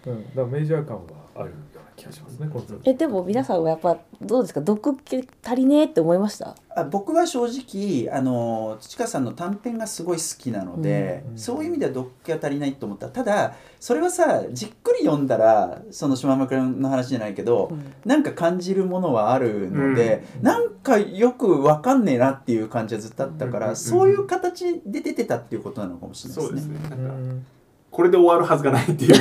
[0.07, 1.01] うん、だからメジャー感は
[1.35, 1.53] ある
[1.99, 2.49] 気がしますね
[2.85, 4.61] えでも皆さんはやっぱどうですか？
[4.61, 6.55] 毒気足りねえって思いました？
[6.75, 13.09] あ僕は正直あの土川さんの短編がすごい好きなので、うんそういう意味では読気が足りないと思った。
[13.09, 17.71] ただそれはさじっくり読んだらその島村君の話じゃないけど、
[18.05, 20.43] なんか感じるものはあるので、うん。
[20.43, 23.75] なんかよくわかんねえなっていう感じはずっとあったから、うん。
[23.75, 26.79] そういう形で出てたっていうことなのかもしれないそうですね。
[26.79, 26.89] ね。
[26.89, 27.45] なんかうん
[27.91, 29.13] これで終わるはずがないっていう。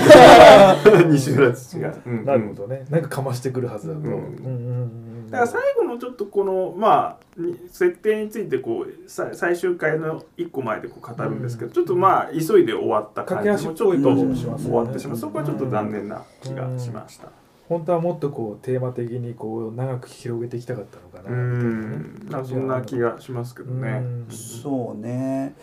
[1.11, 1.95] 西村土が。
[2.07, 2.25] うん。
[2.25, 2.85] なるほどね。
[2.91, 4.07] なんかかましてくるはずだと、うん。
[4.07, 4.13] うん。
[4.13, 4.23] うん。
[4.23, 15.17] うんだから最後のちょっとこのまあに設定についてこうさ最終回の一個前でこう語るんですけど、ちょっとまあ急いで終わった感じもちょっと終わってしまう。
[15.17, 17.29] そこはちょっと残念な気がしました。
[17.69, 22.49] 本当はもっとこうテーマ的にこう長く広げていきたかったのかうなみたいなね。
[22.49, 23.91] そんな気がしますけどね。
[23.91, 24.27] うん。
[24.31, 25.55] そうね。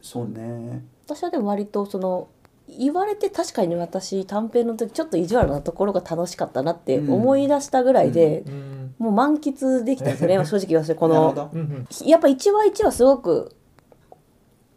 [0.00, 0.84] そうね。
[1.06, 2.28] 私はでも割とその
[2.78, 11.50] 言われて確かに私短編の時ちょっと意地悪なところが楽しかったなって思い出したぐらいで、うんもう満喫できたんですね 正直言わせてこの
[12.04, 13.52] やっぱ一話一話すごく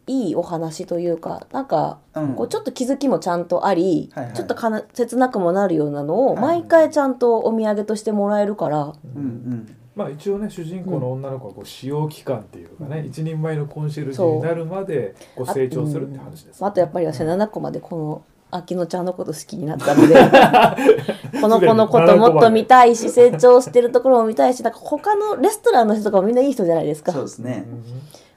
[0.08, 2.34] いいお話というかなんかうん。
[2.34, 4.34] こうちょっと気づきもちゃんとあり、はいはい。
[4.34, 20.14] ちょっとかな切なくもなるようなのを毎回ちゃんとお土産としてもらえるから、うんうんまあ一応ね主人公の女の子はこう使用期間っていうかね、一人前のコンシェルジュになるまでこう成長するって話です、あとやっぱり私7個までこの秋乃ちゃんのこと好きになったので
[21.40, 27.12] この子のこともっと見たいし成長してるところも見たいしなんか他のレストランの人とかもみんないい人じゃないですか。
[27.12, 27.66] そうですね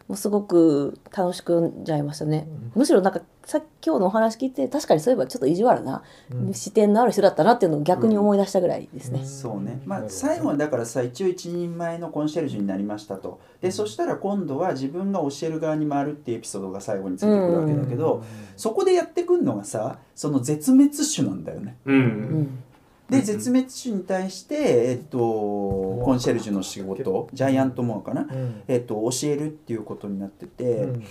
[0.10, 6.54] もうすごく楽しく読んじゃいましたね、むしろなんかさ今日のお話聞いて確かにそういえばちょっと意地悪なうん。
[6.54, 13.40] 視点のある人だったなっていうのを逆に思い出したぐらいですね、そうね、まあ、最後はだからさ一応一人前のコンシェルジュになりましたと。
[13.62, 18.24] でそしたら今度は自分が教える側に回るっていうエピソードが最後についてくるわけだけど、
[18.58, 21.78] そこでやってくるのがさその絶滅種なんだよね。
[21.86, 21.94] う。
[21.94, 22.64] うんん
[23.10, 28.64] で絶滅種に対して、えっと、コンシェルジュの仕事ジャイアントモアかな、うん。
[28.68, 31.04] えっと、教えるっていうことになってて、うん。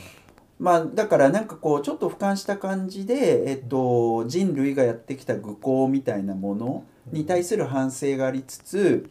[0.58, 9.10] まあだからなんかこうちょっと俯瞰した感じで、えっと、人類がやってきた愚行みたいなものに対する反省がありつつ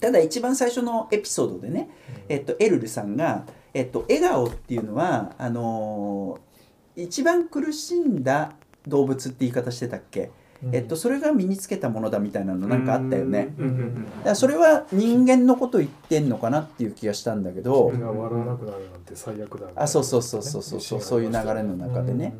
[0.00, 1.88] ただ一番最初のエピソードでね、
[2.28, 6.54] えっと、エルルさんが、えっと、笑顔っていうのはあのー
[6.96, 8.52] 一番苦しんだ
[8.86, 10.30] 動物って言い方してたっけ、
[10.72, 13.54] えっと、それが身につけたものだみたいなのなんかあったよね。
[13.58, 19.82] だからそれは人間のこと言ってんのかなっていう気がしたんだけどそれが笑わなくなるなんて最悪だみたいな。
[19.82, 22.34] あそうそうそうそうそうそうそういう流れの中でね。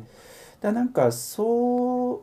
[0.61, 2.19] だなんかそう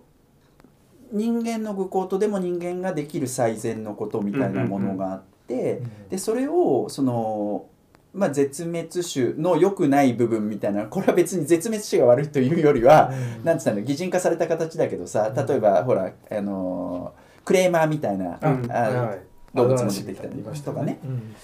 [1.13, 6.09] 人間の愚行とでも人間ができる最善のことみたいなものがあって、うん。
[6.09, 7.67] でそれをその、
[8.15, 13.45] まあ、絶滅種の良くない部分みたいなこれは別に絶滅種が悪いというよりは、うん。
[13.45, 18.71] なんつったの擬人化された形だけどさ例えば、ほらあのクレーマーみたいな、うん。
[18.71, 20.99] あはい動物も出てきたりとかね。
[21.05, 21.35] うん。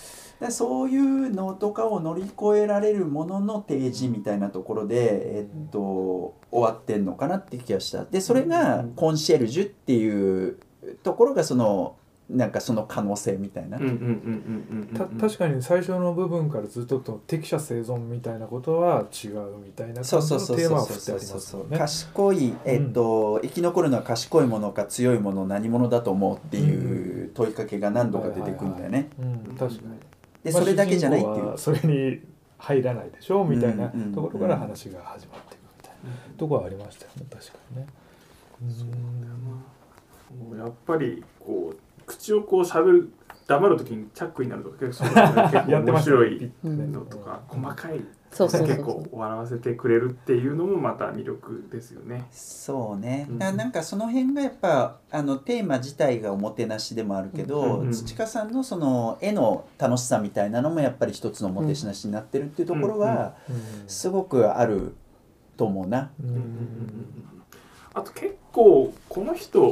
[0.40, 8.04] でそういうのとかを乗り越えられるものの提示みたいなところで、えっと、終わってんのかなって気がした。
[8.04, 10.58] でそれがコンシェルジュっていう
[11.02, 11.96] ところがその
[12.30, 21.78] なんかその可能性みたいな、うんうんうんうんうんた確かに最初の部分からずっとと適者生存みたいなことは違うみたいなそう感じのテーそうそうそうマは振ってありそうそうそうますよね。
[21.78, 29.08] 賢い、えっと生き残るのは賢いものか強いもの何者だと思うっていう問いかけが何度か出てくるんだよね。
[29.18, 29.98] うん、確かに。
[30.44, 31.54] でまあそれだけじゃないっていう。
[31.56, 32.20] それに
[32.58, 36.36] 入らないでしょみたいなところから話が始まっていくみたいな。
[36.36, 37.86] ところはありましたよね確かにね。
[40.38, 43.12] もうやっぱりこう口をこう喋る
[43.46, 48.68] 黙る時にチャックになるとか結構そういうの結構 やってました面白いうんのとか細かいそうそうそう。
[48.68, 52.26] 結構笑わせてくれるっていうのもまた魅力ですよね。
[52.30, 53.38] そうね、うん。
[53.38, 63.34] なんかその辺がやっぱあのテーマ自体がおもてなしでもあるけど、うんうん土香さんのその絵の楽しさみたいなのもやっぱり一つのおもてなしになってるっていうところは
[63.86, 64.94] すごくある
[65.56, 66.10] と思うな。
[67.94, 69.70] あと結構この人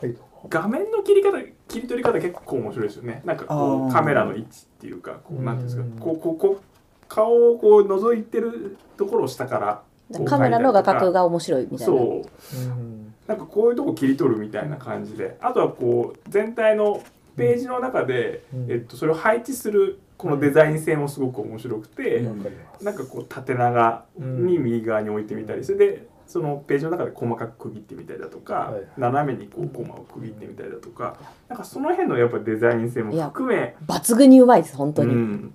[0.00, 0.16] はい。
[0.48, 3.22] 画面の切り方切り取り方結構面白いですよね。
[3.24, 11.84] なんかこうカメラの位置っていうかこうなんていうんですかうんこうこうこう顔をこう覗いてるところを下からこうカメラの画角が面白いみたいな。
[11.86, 12.56] そう。
[12.56, 13.14] うん。
[13.26, 15.36] なんかこういうとこ切り取るみたいな感じで。
[15.40, 17.02] あとはこう全体の
[17.36, 18.70] ページの中で、うん。
[18.70, 22.84] えっと、それを配置するこのデザイン性もすごく面白くて、わかります。
[22.84, 28.82] なんかこう縦長に右側に置いてみたりそれでそのページの中で細かく区切ってみたりだとか、はい。
[28.96, 31.16] 斜めにこうコマを区切ってみたりだとか
[31.48, 35.14] なんかその辺のやっぱデザイン性も含め抜群にうまいです本当に。
[35.14, 35.54] うん。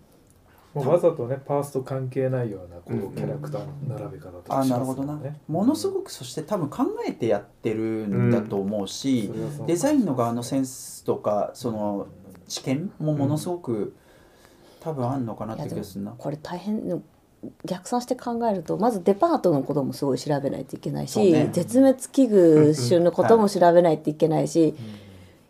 [0.74, 5.20] もうわざとねパースと関係ないようなこうキャラクターの並べ方とあかしなるほどな。
[5.48, 9.32] ものすごくそして多分考えてやってるんだと思うし、
[9.64, 12.08] うデザインの側のセンスとかその
[12.48, 13.96] 知見もものすごく
[14.80, 16.12] 多分あんのかなって気がするな。
[16.12, 17.04] これ大変
[17.66, 21.50] 逆算して考えるとまずデパートのこともすごい調べないといけないし、ね。
[21.52, 24.76] 絶滅危惧種のことも調べないといけないし、い。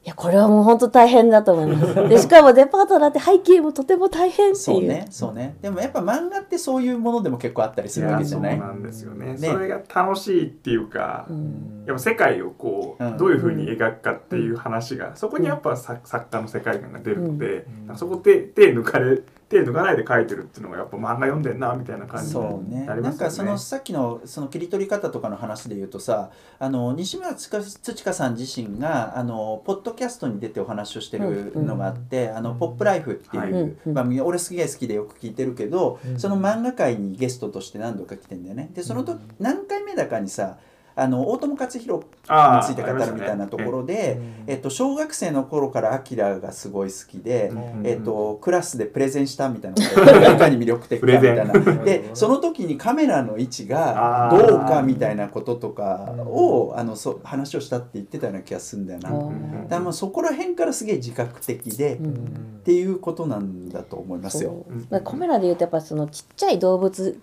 [0.09, 1.95] やこれはもう本当大変だと思います。
[2.09, 4.55] でしかもデパートだって背景もとても大変っていう。
[4.55, 5.55] そうね、そうね。
[5.61, 8.57] でもやっぱ漫画ってそういうものでも結構あったりするわけじゃない？
[8.57, 9.33] そうなんですよね。
[9.33, 9.37] ね。
[9.37, 11.83] それが楽しいっていうか、うん。
[11.85, 13.17] やっぱ世界をこう、うん。
[13.17, 22.85] どういうふうに描くかっていう話が、そこにやっぱ作作家の世界観が出るので、そこで手抜かれ手抜かないで描いてるっていうのがやっぱ漫画読んでんなみたいな感じにそうね。
[22.85, 23.15] なりますよね。
[23.15, 33.93] なんかそのさっきのその切り取り方とかの話で言うとさあの西村つか土香さん自身があのポッドキャストに出てお話をしてるのがあって「あのポップライフ」っていううん。
[33.93, 36.19] 番組俺すげえ好きでよく聞いてるけどうん。
[36.19, 38.69] その漫画界にゲストとして何度か来てんだよね。
[38.73, 40.57] でその時何回目だかにさ
[40.99, 42.03] あの大友克洋に
[42.63, 47.87] ついて語るみたいなところで、うんえっと、小学生の頃からアキラがすごい好きで、うん。
[47.87, 51.53] えっと、クラスでプレゼンしたみたいなことがいかに魅力的かみたいな。
[51.83, 59.09] でその時にカメラの位置がどうかみたいなこととかをあのそ話をしたって言ってたような気がするんだよな。
[59.09, 62.13] だかうんらもうそこら辺からすげえ自覚的で、うん。
[62.59, 64.65] っていうことなんだと思いますよ。
[65.03, 67.19] カメラで言うとやっぱそのちっちゃい動物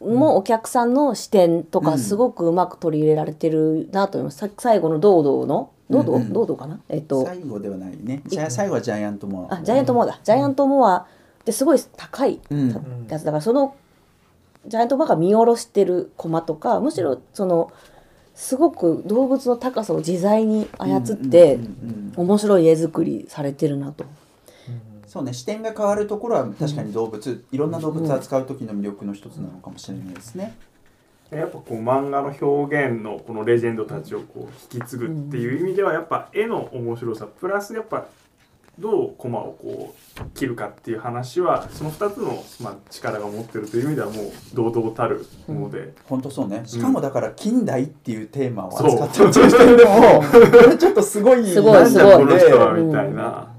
[0.00, 4.38] もお客さんの視点とうんかすごくうまく取り入れられてるなと思います。
[4.38, 6.80] さ最後の堂々の堂々、うんうん堂々かな？
[6.88, 8.22] えっと最後ではないね。
[8.26, 9.54] じゃあ最後はジャイアントモア。
[9.54, 10.18] あジャイアントモアだ。
[10.22, 11.06] ジャイアントモアっ
[11.44, 12.40] てすごい高い
[13.08, 13.74] やつだからその
[14.66, 17.72] ジャイアントモアが見下ろしてるコマとかむしろその
[18.34, 24.04] すごく動物の高さを自在に操ってうんうんうん面白い絵作りされてるなと。
[25.16, 30.54] そうね視点が変わるところは確かに動物、いろんな動物を扱う時の魅力の一つなのかもしれないですね。
[31.30, 38.06] やっぱこう漫画の表現のこのレジェンドたちをこう引き継ぐっていう意味ではやっぱ絵の面白さプラスやっぱ
[38.78, 46.62] どうコマをこう切るかっていう話はその2つのまあ力が持ってるという意味ではもう堂々たるもので、本当そうね。
[46.66, 50.22] しかもだから近代っていうテーマを扱ってるっていう点でも、
[50.60, 53.55] これ ちょっとすごいすごいこの人はうんみたいな、うん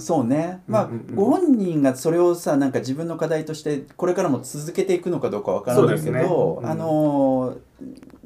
[0.00, 0.62] そうね。
[0.66, 1.14] まあ、うんうんうん。
[1.14, 6.20] ご本人がそれをさなんか自分の課題としてこれからも続けていくのかどうかわからないけど、ね。
[6.20, 6.66] うん。
[6.66, 7.58] あのー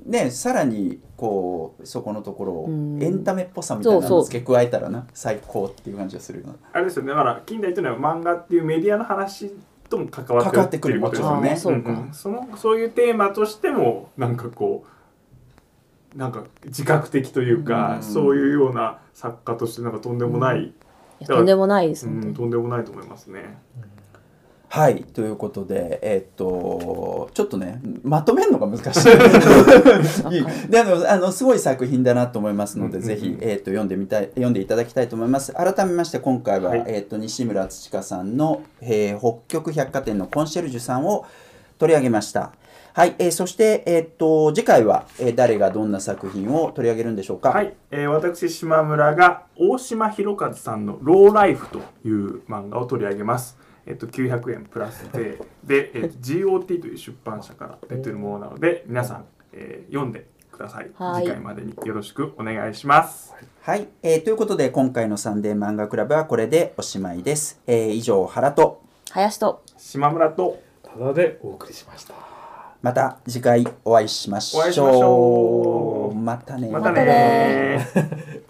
[0.05, 3.03] ねさらにこうそこのところをうん。
[3.03, 5.07] エンタメっぽさみたいなそうそうの付け加えたらな。
[5.15, 7.11] 最高っていう感じがするあれですよね。
[7.11, 9.53] だから近代っていうのは漫画っていうメディアの話
[9.89, 11.51] とも関わって関わってくるいうことですよね。
[11.51, 12.15] もちろんねんん。
[12.15, 15.02] そのそういうテーマとしてもなんかこう
[16.15, 18.03] なんか自覚的というか、うん。
[18.03, 20.73] そういうような作家としてなんかとんでもない、い
[21.21, 22.35] やとんでもないです、うん本当に。
[22.35, 23.59] とんでもないと思いますね。
[24.69, 29.11] はいということでえーっとちょっとねまとめるのが難しい
[30.35, 30.47] いい。
[30.71, 35.53] であのあのすごい作品だなと思いますので、ぜひ、えーっと読んでみたい読んでいただきたいと思います。
[35.53, 36.85] 改めまして今回は、はい。
[36.87, 41.27] えーっと西村土香さんの、えー北極百貨店のコンシェルジュさんを
[41.79, 42.53] 取り上げました
[42.95, 47.51] はい、えーそして、えーっと次回は、えー誰がどんな作品を取り上げるんでしょうか？
[47.51, 53.57] はい、えー私島村が大島博和さんの「ローライフ」という漫画を取り上げます。
[53.87, 60.91] えっと、900円プラスで で、えっと、GOT という出版社から出てるものなので皆さん、えー読んでください。
[60.95, 61.25] はい。
[61.25, 63.35] 次回までによろしくお願いします。
[63.63, 68.83] はい、えーということで今回のサンデー漫画クラブはこれでおしまいです、えー以上原と。
[69.13, 69.63] 林と。
[69.79, 70.59] 島村と。
[70.83, 72.32] ただでお送りしました
[72.83, 74.63] また次回お会いしましょう。
[74.63, 76.17] お会いしましょう。
[76.17, 76.69] またね。
[76.69, 77.05] またね。
[77.05, 77.87] ね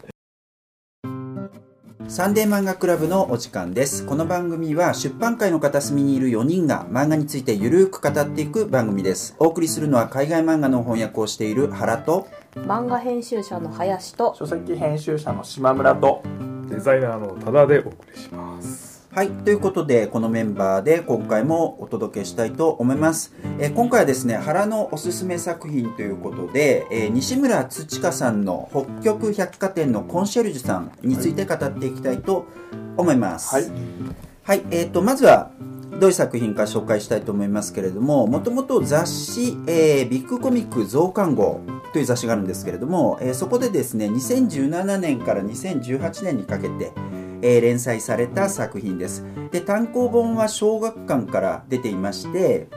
[2.08, 4.06] サンデー漫画クラブのお時間です。
[4.06, 9.36] この番組は出版界の片隅にいる4人が漫画についてゆるく語っていく番組です。
[9.38, 16.22] お送りするのは海外漫画の翻訳をしている原と漫画編集者の林と書籍編集者の島村と
[16.68, 23.34] デザイナーのただでお送りしますはい、ということでこのメンバーで今回もお届けしたいと思います。
[23.58, 32.46] えー今回はですね原のおすすめ作品ということで、えー西村土香さんの北極百貨店のコンシェルジュさんについて語っていきたいと
[32.96, 33.54] 思います。
[33.54, 33.70] はい、
[34.44, 35.50] はい、えー、とまずは
[36.00, 41.60] どういう作品か紹介したいと思いますけれどももともと雑誌、えービッグコミック増刊号
[41.92, 46.92] という雑誌があるんですけれども、えーそこでですね2017年から2018年にかけて、
[47.42, 49.24] えー連載された作品です。
[49.50, 52.68] で単行本は小学館から出ていまして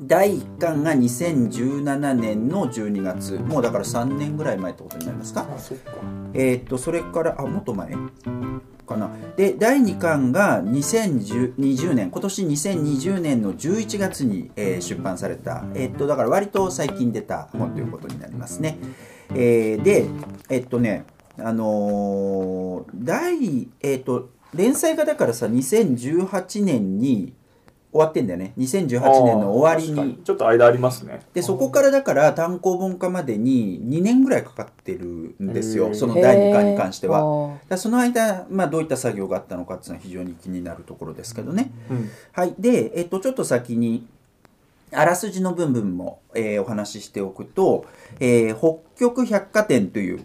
[0.00, 3.38] 第1巻が2017年の12月。
[3.38, 5.46] もうだから3年ぐらい前ってことになりますか？
[5.54, 5.74] あそ
[6.34, 7.94] えーっとそれからあもっと前
[8.86, 9.10] かな。
[9.36, 12.10] で第2巻が2020年。
[12.10, 18.76] 今年2020年の11月に、えー出版された、えーっとだから割と最近出た本ということになりますね、
[19.30, 20.06] えーで
[20.50, 21.04] えっとね
[21.38, 27.32] あのー第えーっと連載がだからさ2018年に
[27.94, 28.52] 終わってんだよね。
[28.58, 30.14] 2018年の終わりに。
[30.16, 31.20] かちょっと間ありますね。
[31.32, 35.94] でそこからだから単行本化までに2年ぐらいかかってるんですよ。
[35.94, 37.56] その第2巻に関しては。
[37.68, 41.70] だその間、まあ、どういった作業があったのかっていうのは非常に気になるところですけどね。
[41.88, 42.10] うん。
[42.32, 44.08] はい、で、えっと、ちょっと先に
[44.90, 47.86] あらすじの部分も、えーお話ししておくと、
[48.18, 50.24] えー北極百貨店という、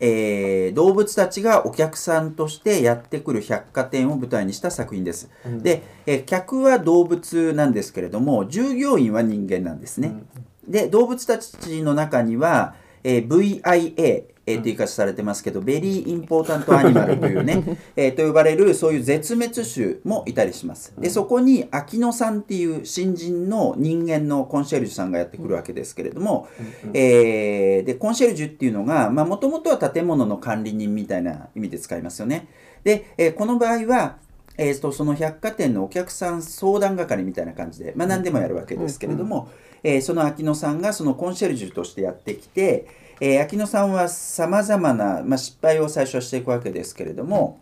[0.00, 5.30] えー動物たちがお客さんとしてやってくる百貨店を舞台にした作品です。
[5.44, 10.22] うんで、えー客は動物なんですけれども従業員は人間なんですね。
[10.66, 17.62] で動物たちの中には、えー VIA、えー、って言い方されてますけど、ベリーインポータントアニマルというね、
[17.96, 20.94] えーと呼ばれるそういう絶滅種もいたりします。
[20.98, 26.48] でそこに秋野さんっていう新人の人間のコンシェルジュさんがやってくるわけですけれども、
[26.94, 32.48] えーでコンシェルジュっていうのがもともとは建物の管理人みたいな意味で使いますよね。
[32.84, 34.16] で、えーこの場合は
[34.60, 39.48] えー、とその百貨店のお客さん相談係みたいな感じで、まあ、何でもやるわけですけれども、
[39.84, 42.88] えーその秋野さんがそのコンシェルジュとしてやってきて、
[43.20, 47.60] えー秋野さんはさまざまな、まあ、失敗を最初はしていくわけですけれども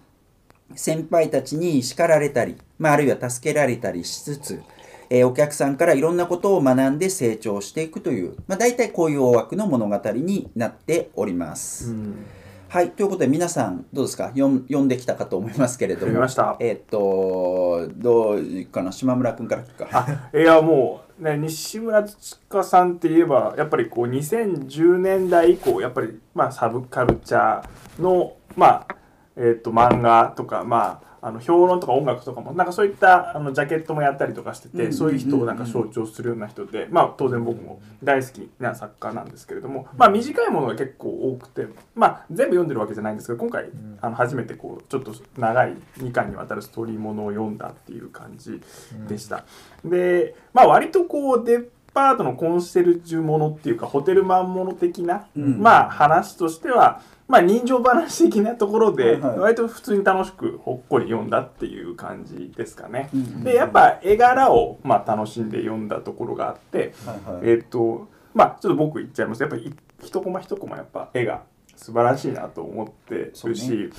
[0.75, 4.63] 先輩たちに叱られたり、まあ、あるいは助けられたりしつつ、
[5.11, 11.91] えーお客さんからいろんなことを学んで成長していくという、まあ、大体こういう大枠の物語になっております。
[11.91, 12.27] うん。
[12.69, 14.31] はい、ということで皆さんどうですか？
[14.31, 16.07] 読ん読んできたかと思いますけれども。
[16.07, 16.57] 読みました。
[16.59, 18.91] えっとどうかな？
[18.91, 19.89] 島村君から聞くか。
[19.93, 28.97] あいやもう、ね、西村土香さんって言えばやっぱりこう2010年代以降やっぱり、まあ、サブカルチャーの、まあ
[29.37, 34.93] えっと漫画とか、まあ、あの評論とか音楽とかもなんかそういったあのジャケットもやったりとかしてて、うん。
[34.93, 48.61] そういう人をなんか象徴するような人で、まあ、当然僕も大好きな作家なんですけれども、まあ、短いものが結構多くて、まあ、全部読んでるわけじゃないんですけど今回あの初めてこうちょっと長い2巻にわたるストーリーものを読んだっていう感じ
[49.09, 49.45] でした。
[49.85, 51.61] で、まあ、割とこうデ
[51.97, 55.59] パートのコンシェルジュものっていうかホテルマンもの的な、うん。
[55.61, 63.11] まあ話としてはまあ人情話的なところで割と普通に楽しくほっこり読んだっていう感じですかね。
[63.13, 66.95] うんでやっぱ絵柄をまあ楽しんで読んだところがあって、
[67.43, 69.43] えっとまあちょっと僕言っちゃいます。
[69.43, 71.43] やっぱり一コマ一コマやっぱ絵が
[71.75, 73.91] 素晴らしいなと思ってるし、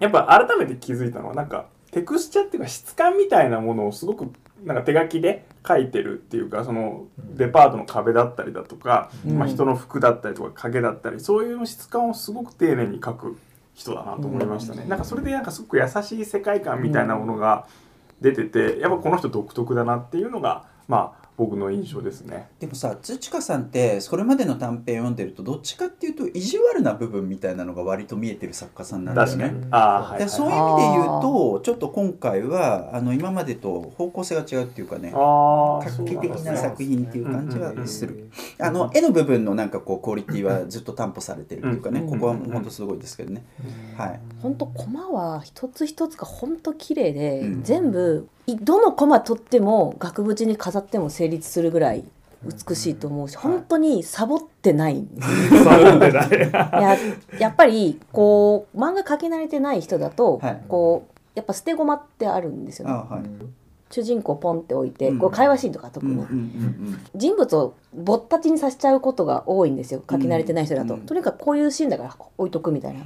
[0.00, 4.30] やっぱ改めて気づいたのはなんかテクスチャっていうか質感みたいなものをすごく
[4.64, 9.38] なんか手書きで描いてるっていうかそのデパートの壁だったりだとか、うん。
[9.38, 13.38] まあ、人の服だったりとか影だったりそういう質感をすごく丁寧に描く
[13.74, 14.84] 人だなと思いましたね。
[14.86, 17.66] なんかそれでなんかすごく優しい世界観みたいなものが
[18.20, 22.48] 出ててやっぱこの人独特だなっていうのがまあ僕の印象ですね。
[22.58, 29.44] でもさ土香さんってそれまでの短編読んでるとどっちかっていうと意地悪な部分みたいなのが割と見えてる作家さんなんだよね。
[29.44, 29.66] 確かに。
[29.70, 30.18] ああ、はい、はい。
[30.18, 38.14] でそういう意味で言うとちょっと今回はあの今までと方向性が違うっていうかねああ、画期的な作品っていう感じはする。
[38.14, 38.30] うん
[38.60, 43.44] あの絵の部分のなんかこうクオリティはずっと担保されてるっていうかね、うんここは本当すごいですけどね。
[43.96, 44.20] はい。
[44.42, 52.04] 本当コマは一つ一つが本当綺麗で、うん全部いどのコマ取っても額縁に飾っても成立するぐらい
[52.68, 54.94] 美しいと思うし、はい本当にサボってない。
[54.94, 56.30] んですサボってない。
[56.82, 56.96] や
[57.38, 60.62] やっぱりこう漫画描き慣れてない人だと、はい。
[60.68, 62.94] こうやっぱ捨て駒ってあるんですよね。
[62.94, 63.22] あはい。
[63.90, 65.18] 主人公ポンって置いて、うん。
[65.18, 71.00] こう会話シーンとか特に、うんうんうん人物をぼったちにさせちゃうことが多いんですよ描き慣れてない人だと、うん。
[71.00, 73.04] とにかくこういうシーンだから置いとくみたいな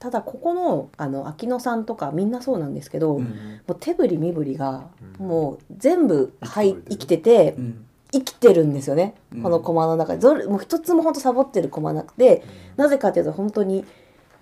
[0.00, 4.88] ただここのあの秋野さんとかみんなそうなんですけど、うんもう手振り身振りが
[5.20, 5.26] うん。
[5.28, 7.64] もう全部、はい、生生きててうん。
[7.64, 9.42] うん生きてるんですよね、うん。
[9.44, 10.18] このコマの中で。
[10.18, 12.42] どれもう一つも本当サボってるコマなくて
[12.76, 13.84] なぜかというと本当に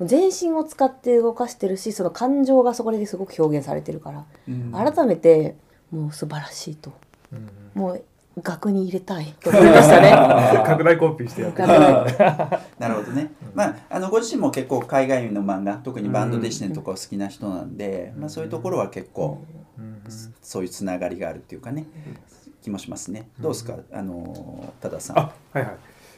[0.01, 4.73] 全身を使って動かしてるしその感情がそこですごく表現されてるから、うん。
[4.73, 5.55] 改めて
[5.91, 6.95] もう素晴らしいと。
[7.31, 7.51] うん。
[7.75, 8.03] もう
[8.43, 9.35] 額に入れたい。
[9.41, 10.11] と思いましたね。
[10.67, 11.63] 拡大コピーしてやって
[12.79, 19.45] なるほどね、まあ、あのご自身も結構海外の漫画特にバンドデシネとかお好きな人なんで、まあ、そういうところは結構
[19.79, 20.03] うん。
[20.43, 21.87] そういうつながりがあるっていうかね
[22.63, 23.29] 気もしますね。
[23.39, 23.75] どうですか？
[23.93, 25.19] あの多田さん。
[25.19, 25.77] あはいはい。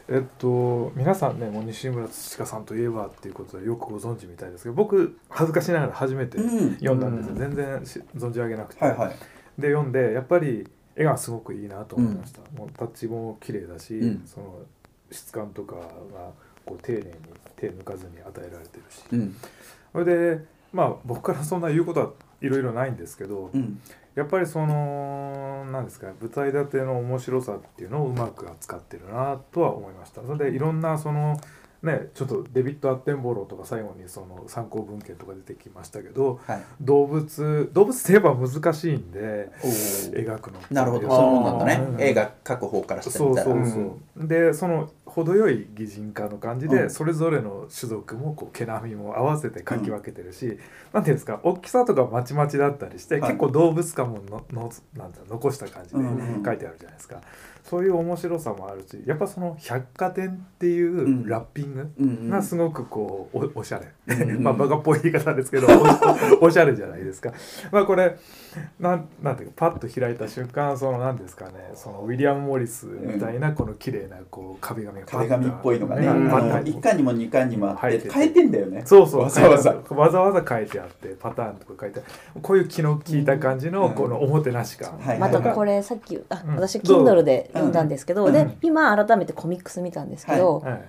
[0.08, 6.74] えっと皆さんねもう西村土香さんといえばっていうことでよくご存知みたいですけど僕恥ずかしながら初めてうん。
[6.76, 9.10] 読んだんですよ、うん全然し存じ上げなくて、はいはい。
[9.58, 10.66] で読んでやっぱり
[10.96, 14.22] 絵がすごくいいなと思いました、もうタッチも綺麗だし、うん。
[14.26, 14.58] その
[15.10, 15.82] 質感とかが
[16.64, 17.04] こう丁寧に
[17.56, 19.36] 手抜かずに与えられてるし、うん。
[19.92, 22.10] それでまあ僕からそんな言うことは
[22.40, 23.80] いろいろないんですけど、うん。
[24.14, 30.22] やっぱりその何ですか舞台立ての面白さっていうのをうまく扱ってるなとは思いました。
[30.22, 31.40] それでいろんなその
[31.82, 36.62] ねちょっとデビッド・アッテンボローとか最後にその参考文献とか出てきましたけどはい。
[36.80, 39.50] 動物動物といえば難しいんで
[40.12, 41.08] 描くのなるほど。
[41.08, 41.80] そういうもんなんだね。
[41.92, 43.46] うん映画描く方からしてそうみたら。
[43.46, 46.90] そうそう、でその程よい擬人化の感じで、うん。
[46.90, 50.58] それぞれの種族もこう毛並みも合わせて描き分けてるし、
[50.92, 53.22] なんていうんですか大きさとかまちまちだったりして、はい。
[53.22, 56.44] 結構動物感もののなん残した感じでうんうん。
[56.44, 57.20] 書いてあるじゃないですか、
[57.64, 65.66] そういう面白さもあるしやっぱその百貨店っていんうラッピングがすごくこうおおしゃれ、 まあバカっぽい言い方ですけど
[66.40, 67.32] お おしゃれじゃないですか。
[67.70, 68.16] まあこれ
[68.78, 76.12] なんなんていうかパッと開いた瞬間その何ですかねそのウィリアム・モリスみたいなこの綺麗なこう壁紙が壁紙っぽいのがね、うん。
[76.12, 78.14] あのパッと入って1巻にも2巻にもあって入ってて。
[78.14, 78.82] 変えてんだよね。
[78.84, 79.22] そうそう。
[79.22, 79.76] わざわざ。
[79.90, 82.02] わざわざ書いてあってパターンとか書いて
[82.42, 83.94] こういう気の利いた感じのうん。
[83.94, 86.54] このおもてなし感、はいまたこれさっきあうん。
[86.56, 88.32] 私 Kindle で読んだんですけど、うん。
[88.32, 90.82] で今改めてコミックス見たんですけど、はい。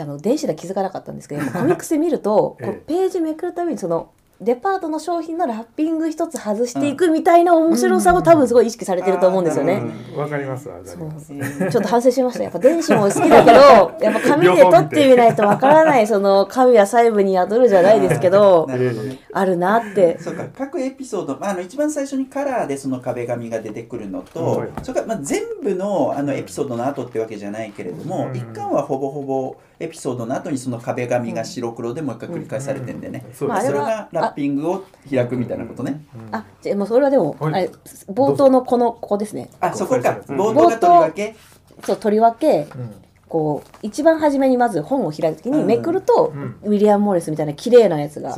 [0.00, 2.66] あの電子では気づかなかったんですけどコミックスで見ると、 ええ。
[2.66, 4.10] こうページめくるたびにその
[4.40, 9.82] デパートの商品のラッピング一つ外していくみたいな面白さを多分すごい意識されてると思うんですよね。
[10.12, 10.16] うん。
[10.16, 10.68] わかります。
[10.68, 13.58] ちょっと反省しましたやっぱ電子も好きだけど
[14.00, 20.18] やっぱ紙で撮ってみないとわからないその神は細部に宿るじゃないですけどなるほどねあるなって。
[20.20, 24.68] そうか各エピソード、まあ、あの一番最初にカラーでその壁紙が出てくるのと、はい。
[24.82, 28.36] それからまあ全部のあのエピソードの後ってわけじゃないけれども、うん。
[28.36, 37.70] 一巻はほぼほぼエピソードの後にその壁紙が白黒でもう一回繰り返されてんでね、そうまあそれあれはがラッピングを開くみたいなことね、うんあじゃあもうそれはでも、はいあれ
[38.08, 39.50] 冒頭のこのここですね。
[39.60, 40.20] あそこか。
[40.28, 40.36] うん。
[40.36, 41.36] 冒頭がとりわけ。
[41.84, 42.94] そうとりわけうん。
[43.28, 46.56] こう一番初めにまず本を開くときにうんめくると、うん。
[46.62, 48.34] ウィリアム・モリスみたいな綺麗なやつが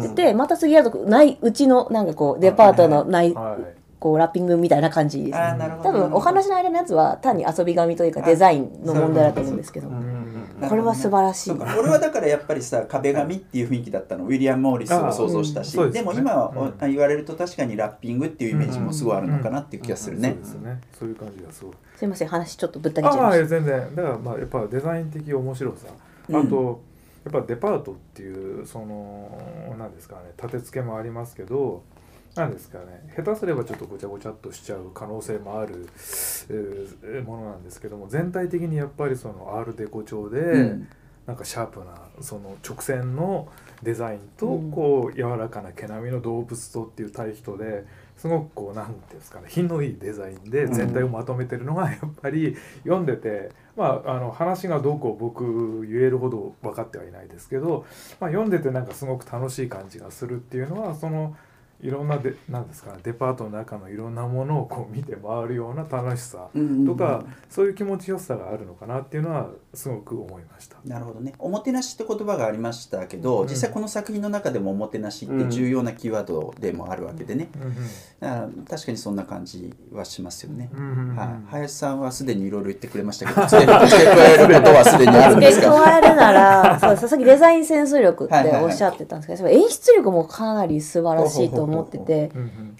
[0.00, 3.73] 出て、また次やるとないうちのなんかこうデパートのない、はい
[4.04, 5.88] こうラッピングみたいな感じです、あーなるほど。
[5.88, 9.88] 多分お話の間のやつは単に遊び紙というかデザインの問題だと思うんですけど。
[9.88, 10.20] うん
[10.68, 11.50] これは素晴らしい。
[11.50, 11.76] そうか。
[11.78, 14.24] 俺はだからやっぱりさ壁紙っていう雰囲気だったの。
[14.24, 16.12] ウィリアム・モーリスを想像したし、うんですね。
[16.12, 16.92] でも今は、うん。
[16.92, 20.30] 言われると確かにラッピングっていうイメージもすごいあるのかなっていう気がするね。
[20.30, 20.38] そう。
[20.38, 20.80] ですね。
[20.98, 21.74] そういう感じがすごい。
[21.96, 23.94] すいません話ちょっとぶった切っちゃいああまし全然。
[23.94, 25.86] だからまあやっぱデザイン的面白さ。
[26.28, 26.36] うん。
[26.36, 26.80] あと、
[27.28, 29.40] っぱデパートっていうその
[29.78, 31.82] 何ですかね立て付けもありますけど
[32.34, 33.12] 何ですかね。
[33.16, 35.88] 下手すればちょっとごちゃごちゃっとしちゃう可能性もある、
[36.50, 40.88] えーものなんですけども全体的にやっぱりそのアールデコ調で、うん。
[41.26, 43.48] なんかシャープなその直線の
[43.82, 44.70] デザインとうん。
[44.70, 57.86] こう柔らかな毛並みの動物とっていう対比とですごくこう何ていうんですかね品のいいデザインで全体をまとめてるのがやっぱり読んでてまああの話がどうこう僕言えるほど分かってはいないですけど、
[58.20, 61.36] まあ、読んでてなんかすごく楽しい感じがするっていうのはその
[61.84, 70.76] いろんなでなんですかねデパートの中のいろんなものをこう見て回るような楽しさうんとかそういう気持ちよさがあるのかなっていうのはすごく思いました。
[70.84, 71.34] なるほどね。
[71.38, 77.48] おもてなしって言葉がありましたけど、うん実際この作品の中でもおもてなしって重要なキーワードでもあるわけでね、
[78.20, 80.70] あ確かにそんな感じはしますよね、
[81.16, 83.84] はい、林さんはすでにいろいろ言ってくれましたけど付け加
[84.26, 92.30] えることはすでにあるんです付けか加えるなら そうさっきデザインセンス力っておっしゃってたんですけど、演出力もかなり素晴らしいと思ってて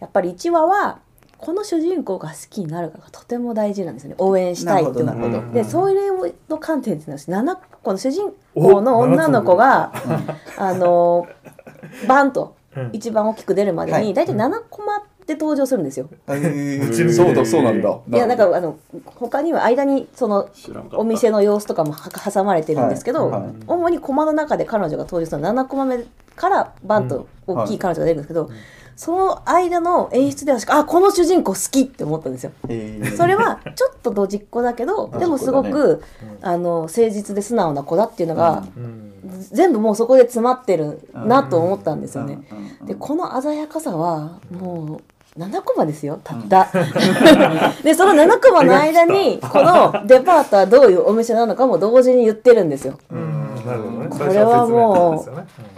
[0.01, 0.99] やっぱり1話は
[1.39, 4.17] この主人公が好きになるかがとても大事なんですよね。
[4.19, 5.05] 応援したいって
[5.53, 9.93] でそういうの観点っていうのは7この主人公の女の子が
[10.57, 11.27] あの
[12.09, 12.91] バンとうん。
[12.93, 14.07] 一番大きく出るまではい。
[14.07, 16.09] に大体7コマで登場するんですよ。
[16.29, 16.89] へー。
[16.89, 17.99] うちにそうだそうなんだ。
[18.13, 20.49] いやなんかあの他には間にその
[20.93, 23.53] お店の様子とかもは挟まれてるんですけど、はいはい。
[23.67, 26.05] 主にコマの中で彼女が登場するのは7コマ目
[26.37, 28.51] からバンと大きい彼女が出るんですけど、
[28.97, 32.53] その間の演出ではしかあこの主人公好きって思ったんですよ。
[33.17, 36.03] それはちょっとドジっ子だけどでもすごく、
[36.43, 39.11] あの誠実で素直な子だっていうのが、うん。
[39.53, 42.35] 全部もうそこで詰まってるなと思ったんですよね。
[42.51, 45.01] うんうんうんでこの鮮やかさはも
[45.37, 46.21] う7コマですよ。
[46.23, 46.69] たった。
[47.83, 52.99] でその7コマの間に このデパートはどういうお店なのかも同時に言ってるんですよ。
[53.11, 53.55] うん。
[53.67, 54.09] なるほどね。
[54.11, 55.74] これはもう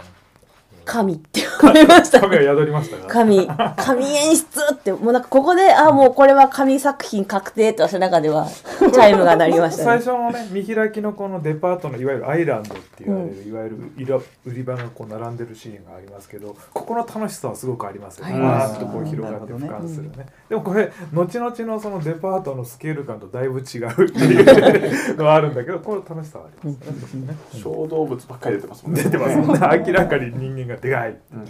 [0.87, 2.19] 神って思いました。
[2.19, 3.07] うん神は宿りましたか？
[3.07, 9.83] 神神演出ってもうなんかここであもうこれは神作品確定って私の中ではチャイムが鳴りましたね。
[9.83, 18.39] 最初のね見開きのこのデパートのいわゆるアイランドって言われる、いわゆる売り場がこう並んでるシーンがありますけどここの楽しさはすごくありますよね。
[18.39, 20.25] わーっとこう広がって俯瞰するね。
[20.47, 27.35] でもこれ後々のそのデパートのスケール感とだいぶ違うっていうのはあるんだけどこの楽しさはありますよね。
[27.61, 29.59] 小動物ばっかり出てますもんね出てますもんね。
[29.85, 31.17] 明らかに人間がでかい。
[31.33, 31.47] うんうん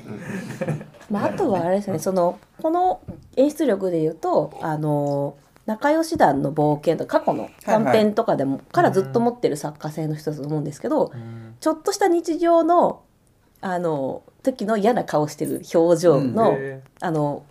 [1.09, 3.01] まあ、あとはあれですねそのこの
[3.36, 11.11] 演出力で言うとあの仲良し団の冒険とか過去の短編とかでも、からずっと持ってる作家性の一つだと思うんですけど、
[11.59, 13.03] ちょっとした日常の
[13.59, 17.43] あの時の嫌な顔してる表情の、へあの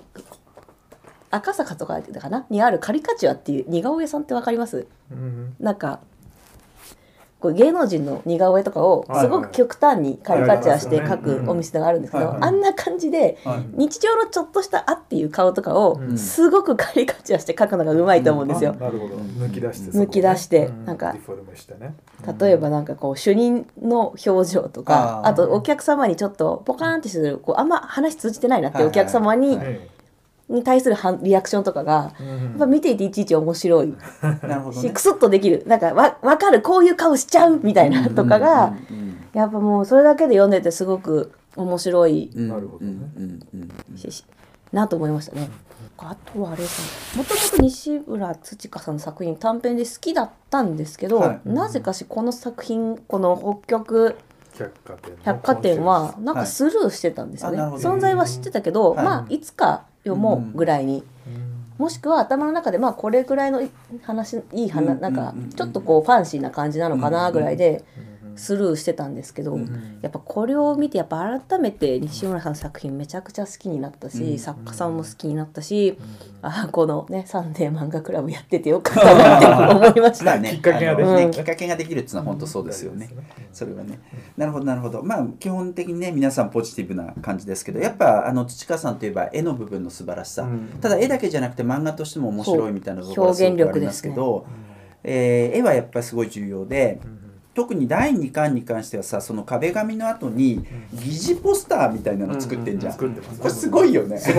[1.30, 4.86] 赤坂とかかなにあるカリカチュアっていう似顔絵さんってわかります？
[5.12, 5.56] ーうん。
[5.60, 6.00] なんか
[7.38, 13.64] こう芸能人の似顔絵とかをはいすごく極端にカリカチュアしてはい描くお店があるんですけどあんな感じではい。
[13.74, 16.18] 日常のちょっとした「あ」っていう顔とかをうん。
[16.18, 18.72] すごくカリカチュアして描くのがうまいと思うんですよ。
[18.74, 19.14] なるほど。
[19.16, 20.66] 抜き出して抜き出して。
[20.66, 21.94] うんなんかディフォルメしてね。
[22.40, 29.80] 例えばなんかこう主任の表情とかあとお客様にちょっとポカーンってするこうあんま話通じてないなってお客様にはい
[30.48, 32.26] に対する反リアクションとかがうん。
[32.26, 33.94] やっぱ見ていていちいち面白い。
[34.42, 34.88] なるほどね。
[34.88, 35.64] しクスッとできる。
[35.66, 38.74] なんかわ分かるこういう顔しちゃうみたいなとかが
[39.32, 42.30] やっぱもうそれだけで読んでてすごく面白い。
[42.34, 42.42] うん。
[42.42, 42.92] うんなるほどね。
[43.54, 43.68] うん
[44.72, 45.48] なと思いましたね。
[45.98, 51.40] あとはあれですねもともと西村土香さんの作品短編で好きだったんですけど、はい。
[51.44, 54.16] なぜかしこの作品この北極
[55.24, 59.04] 百貨店はなんはいかスルーしてたんですよね、あなるほど存在は知ってたけど、はい。
[59.04, 61.84] まあいつか読もうぐらいに、うん。
[61.84, 63.60] もしくは頭の中でまあこれぐらいの
[64.02, 75.98] 話いい話、うんなんかちょっとこうファンシーな感じなのかなぐらいでうんスルーしてたんですけど、うんやっぱこれを見てやっぱ改めて西村さんの作品めちゃくちゃ好きになったし、うん作家さんも好きになったし、
[76.42, 80.24] あこのね「サンデー漫画クラブ」やっててよかったなって思いました。
[80.26, 83.08] まあねきっかけがねうんあのきっかけができるっていうのは本当そうですよね。
[83.52, 84.00] それはね。
[84.36, 85.02] なるほどなるほど。
[85.02, 90.42] まあ基本的にね皆さんポジティブな感じですけど、やっぱあの土川さんといえば絵の部分の素晴らしさ。
[90.42, 94.46] うんただ絵だけじゃなくて漫画としても面白いみたいなところがすごくありますけど、
[95.02, 97.00] えー絵はやっぱりすごい重要で。
[97.56, 103.40] 特に第2巻に関してはさその壁紙の後に疑似ポスターみたいなの作ってんじゃん、作ってます。
[103.40, 104.20] これすごいよね。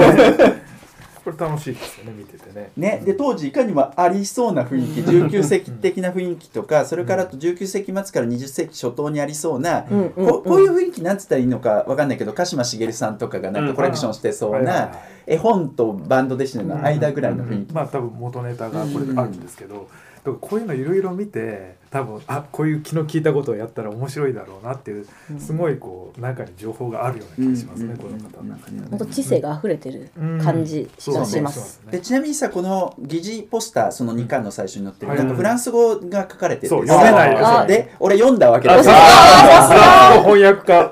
[1.26, 2.72] これ楽しいですよね見ててね。
[2.78, 14.89] ね、で当時いかにもありそうな雰囲気19世紀的な雰囲気とかそれからあと19世紀末から20世紀初頭にありそうな、うんうんここういう雰囲気なんつったらいいのかわかんないけど鹿島茂さんとかがなんかコレクションしてそうない
[15.26, 19.89] 絵本とバンドデシネの間ぐらいの雰囲気、まあ多分元ネタがこれであるんですけど、だか
[20.26, 25.07] らこういうのいろいろ見て多分あこういう気の利いたことをやったら面白いだろうなっていう
[25.39, 28.89] すごいこう中に情報があるような気がしますね、うんこの方の中にはね。
[28.91, 30.09] 本当知性が溢れてる
[30.43, 31.81] 感じがします。
[31.89, 37.65] でちなみにさこの疑似ポスターその2巻の最初に載ってる、うんなんかフランス語が書かれてるそう読めないですよ。
[37.65, 38.75] で俺読んだわけだ。
[38.75, 40.89] あよあ翻訳家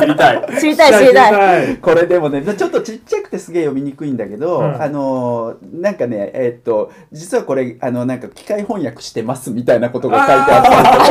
[0.00, 1.74] 知りたい知りたい知りたい。
[1.74, 1.76] い。
[1.78, 4.82] これでもねちょっとちっちゃくてすげえ読みにくいんだけど、うん。
[4.82, 11.08] あのーなんかねえーっと実はこれあのなんか機械翻訳してますみたいなことが書いてあったりと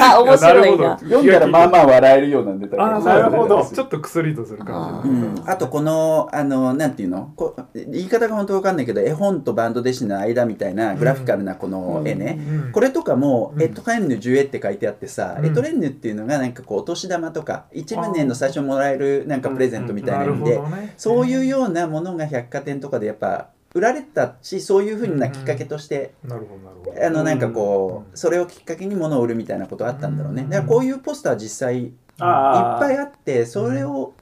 [0.00, 0.98] か面白いな。
[0.98, 3.64] 読んだらまあまあ笑えるようなんでたけどあーなるほど。
[3.64, 5.08] ちょっと薬とする感じ。
[5.10, 7.32] うん、あとこのあのなんていうの？
[7.36, 12.72] こ言い方が本当わかんないけど絵本とバンド弟子の間みたいなグラフィカルなこの絵ね、うん。
[12.72, 13.62] これとかも、うん。
[13.62, 15.46] エトレンヌジュエって書いてあってさ、うん。
[15.46, 20.60] エトレンヌっていうのがなんかこうお年玉とか1年の最初にもらえるなんかプレゼントみたいななる意味で。
[20.96, 27.06] そういうようなものが百貨店とかでやっぱ売られたしそういうふうなきっかけとして、なるほどなるほど。
[27.06, 34.12] あのなんかこう、うんそれをきっかけに物を売るみたいなことあったんだろうね、うんだからこういうポスター実際いっぱいあってそれを、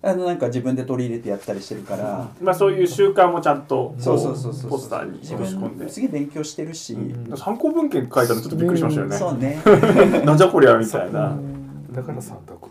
[0.00, 5.88] あのなんか自分で取り入れてやったりしてるから、まあそういう習慣もちゃんとそうそうそうそうポスターに自落とし込んで。
[5.88, 9.60] す分げえ勉強してるし、うん参考文献書いたのちょっとびっくりしましたよね、そうね。
[10.24, 11.36] なんじゃこりゃみたいな、
[11.92, 12.67] だからサンタク。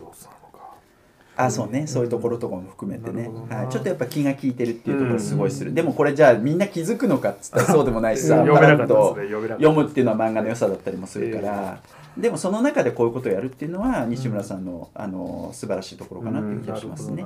[1.38, 1.86] あそうね。
[1.86, 3.30] そういうところとかも含めてね。
[3.48, 9.48] はい、ちょっとやっぱ気が利いてるっていうところすごいする、でもこれじゃあみんな気づくのかっつったらそうでもないしさ読めなとですね。
[9.50, 11.80] 読むっていうのは漫画の良さだったりもするから、
[12.16, 17.24] でもその中でこういうことをやるっていうのは西村さんの,、あの素晴らしいところかなっていう気がしますね。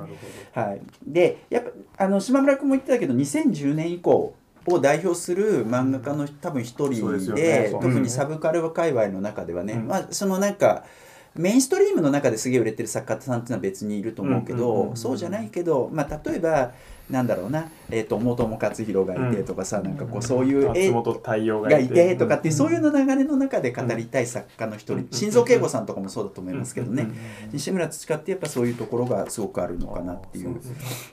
[0.53, 1.63] はい、でやっ
[1.97, 4.35] ぱあの島村君も言ってたけど2010年以降
[4.67, 7.69] を代表する漫画家の多分一人でね。
[7.71, 9.87] 特にサブカル界隈の中ではね、うん。
[9.87, 10.85] まあ、そのなんか
[11.35, 16.71] メインストリームの中ですげえ売れてる作家さんっていうのは別にいると思うけど、そうじゃないけど、まあ、例えば
[17.09, 21.01] なんだろうな、えー、と元も勝弘がいてとかさ、なんかこうそういう絵が
[21.69, 22.15] がいて。
[22.15, 25.07] とかっていうそういうの流れの中で語りたい作家の一人。
[25.11, 27.07] 心臓慶吾さんとかもそうだと思いますけどね。
[27.51, 30.59] 西村土ってやっぱそういうところがすごくあるのかなっていう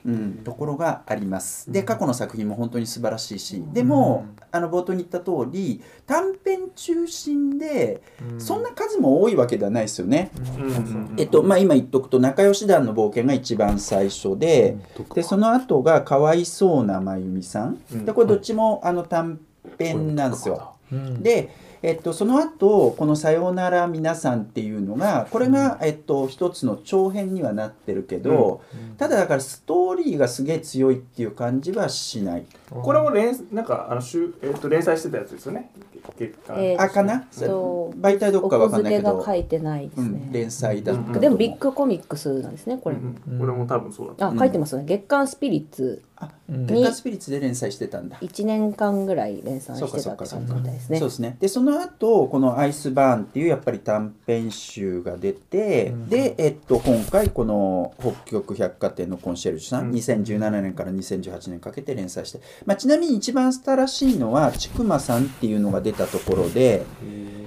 [0.05, 1.71] うん、ところがあります。
[1.71, 3.63] で過去の作品も本当に素晴らしいし。
[3.73, 8.01] でもあの冒頭に言った通り短編中心で
[8.37, 10.31] そんな数も多いわけではないですよね。
[10.55, 10.63] うん。
[10.63, 10.71] うん。
[10.71, 11.13] うん。
[11.17, 14.77] えっとまあ、今言っとくと仲良し団の冒険が一番最初で,、
[15.13, 18.05] でその後がかわいそうなまゆみさん、うん。
[18.05, 19.39] でこれどっちもあの短
[19.77, 20.73] 編なんですよ。
[20.91, 21.23] うん。
[21.23, 21.49] で、
[21.83, 28.61] えっと、その後この「さようなら皆さん」っていうのがこれが、えっと、一つの長編にはなってるけど、
[28.97, 32.45] ただだからストーリーがすげえ強いっていう感じはしない。
[32.69, 35.71] これも連なんかあの週、えっと連載してたやつですよね？
[36.19, 37.27] えーあかな？
[37.31, 40.23] そう媒体どっかわかんないけど、書いてないですね。
[40.27, 40.31] うん、。
[40.31, 42.95] 連載だでもビッグコミックスなんですねこれ。
[42.95, 43.39] うん。
[43.39, 44.83] これも多分そうだあ書いてますね。
[44.85, 46.01] 月刊スピリッツ
[46.49, 48.17] 月刊スピリッツで連載してたんだ。
[48.17, 50.99] 1年間ぐらい連載してたって感そうかそうかじみたいですね。
[50.99, 51.09] そう。
[51.09, 56.09] ですねでその後この「アイスバーン」っていうやっぱり短編集が出て、うん。
[56.09, 59.91] で、えっと、今回この北極百貨店のコンシェルジュさん、うん。
[59.91, 66.83] 2017年から2018年かけて連載して、まあ、ちなみに一番新しいのは「ちくまさん」っていうのが出たところで、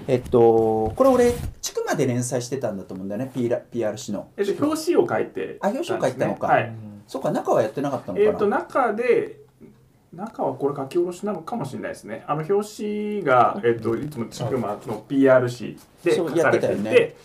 [0.06, 0.16] え。
[0.16, 4.28] っと、これ俺ちくまで連載してたんだと思うんだよね PR PRC の。
[4.36, 6.46] えっと表紙を書いてあ表紙を書いたのか。
[6.46, 9.40] はいそうか中はやってなかったのかな、えっと中で
[10.12, 12.24] 中はこれ書き下ろしなのかもしれないですね。
[12.26, 16.90] あの表紙が、えっといつもちくまの PR 誌で書かれていてってたよね。
[16.90, 17.16] で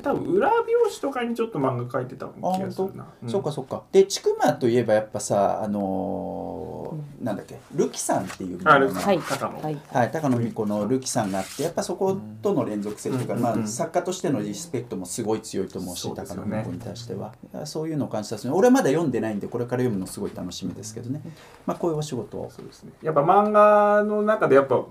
[0.00, 3.28] 多分裏表紙とかにちょっと漫画描いてた気がするな、ん。
[3.28, 3.82] そうかそうか。
[3.92, 7.58] でちくまといえばやっぱさあのーなんだっけ？
[7.74, 9.18] ルキさんっていうあれのがはい。
[9.18, 9.62] 高野。
[9.62, 9.78] はい。
[9.88, 13.60] はい、高野美子のルキさんがあってやっぱそことの連続性というか、まあ、うん。
[13.60, 16.50] うん作家としてのリスペクトもすごい強いと思うしそうですよね。
[16.50, 17.32] 高野美子に対しては。
[17.66, 21.20] そういうのを感じたし俺はまだ読んでないんでこれから読むのすごい楽しみですけどね、
[21.66, 22.50] まあ、こういうお仕事を。
[22.50, 22.92] そうですね。
[23.02, 24.88] やっぱ漫画の中でやっぱ好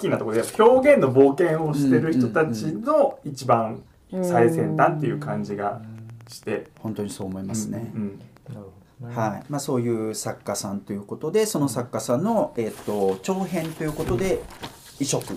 [0.00, 5.80] きなところで表現の冒険をしてる人たちの一番最先端っていう感じが
[6.28, 7.90] して、本当にそう思いますね。
[7.94, 9.14] うんなるほどね。
[9.16, 9.44] はい。
[9.48, 14.42] まあ、そういう作家さんということでその作家さんの、えー、と長編ということで
[14.98, 15.34] 移植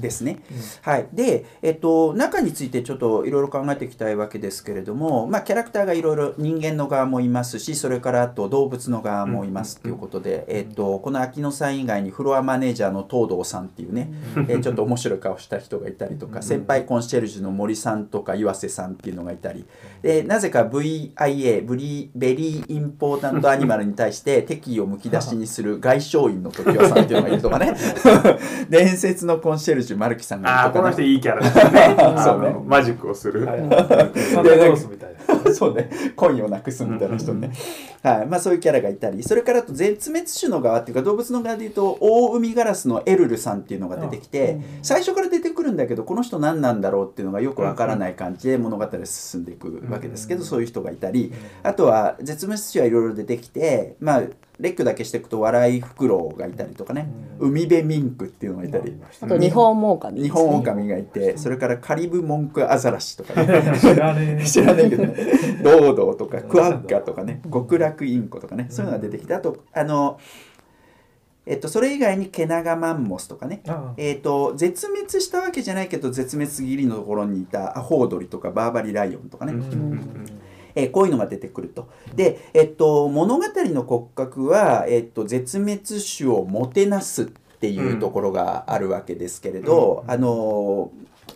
[0.00, 0.40] ですね。
[0.82, 19.66] はい、で、えっと、中についてちょっといろいろ考えていきたいわけですけれども、まあ、キャラクターがいろいろ人間の側もいますしそれからあと動物の側もいますということで、えっと、この秋野さん以外にフロアマネージャーの東堂さんっていうね、えーちょっと面白い顔した人がいたりとか先輩コンシェルジュの森さんとか岩瀬さんっていうのがいたり。
[20.00, 27.74] でなぜか VIA ブリベリーインポータントアニマルに対して敵意をむき出しにする外相員の時雄さんっていうのがいるとかね。
[28.70, 31.96] 伝説ののコンシェルジュマルキさんがああこの人いいキャラですよね。
[32.22, 32.56] そうね。
[32.66, 33.60] マジックをする、はい。
[35.54, 37.52] そうね、コインをなくすみたいな人ね、
[38.02, 38.26] はい。
[38.26, 51.32] まあ、そういうキャラがいたり、それからあと絶滅種の側っていうか、動物の側でいうと、オオウミガラスのエルルさんっていうのが出てきて、最初から出てくるんだけど、この人何なんだろうっていうのがよくわからない感じで物語が進んでいくわけですけど、そういう人がいたり、
[51.62, 54.22] あとは絶滅種はいろいろ出てきて、まあ、
[54.60, 57.08] 列挙だけしていくと、笑いフクロウがいたりとかね、
[57.40, 58.96] 海辺ミンクっていうのがいたり。
[59.20, 63.78] あと日本モオカミ日本オオカミがいて、それからカリブモンクアザラシとかね。
[63.80, 64.44] 知らねえ。
[64.46, 65.14] 知らないけどね、
[65.62, 70.18] ドードーとかクアッガとかね、極楽インコとかね、そういうのが出てきて、あと、あの、
[71.46, 80.40] えっと、それ以外にケナガマンモスとかね、あえっと、絶滅したわけじゃないけど、絶滅ギリのところにいたアホウドリとかバーバリライオンとかね、うんうんうん
[80.74, 81.88] えーこういうのが出てくると。
[82.14, 85.80] で、えっと、物語の骨格は、えっと、絶滅
[86.16, 87.26] 種をもてなすっ
[87.60, 90.90] ていうところがあるわけですけれど、あの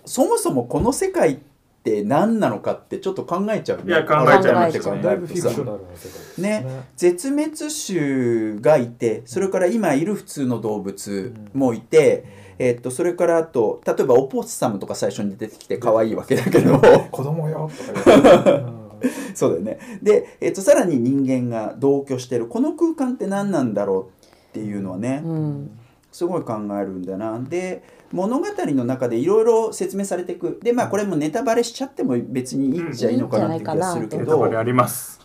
[0.05, 1.39] そもそもこの世界っ
[1.83, 3.85] て何なのかってちょっと考えちゃうね。
[3.87, 5.03] いや考えちゃいますよね。
[5.03, 6.67] だいぶフィクショナルな世界ですね。
[6.97, 7.53] 絶滅
[7.87, 12.25] 種がいてそれから今いる普通の動物もいて、
[12.59, 16.79] えっとそれからあと例えばオポッサムとか最初に出てきて可愛いわけだけど。
[17.11, 18.55] 子供よとか言ってう。
[18.67, 18.79] ん
[19.35, 19.79] そうだよね。
[20.03, 25.71] で、えっとさらに人間が同居してるこの空間って何なんだろうっていうのはね、うん。
[26.11, 27.39] すごい考えるんだな。
[27.39, 27.83] で
[28.13, 30.59] 物語の中でいろいろ説明されていく。
[30.63, 35.21] でまあこれもネタバレしちゃっても別にいいっちゃいいのかなって気がするけど、ネタバレあります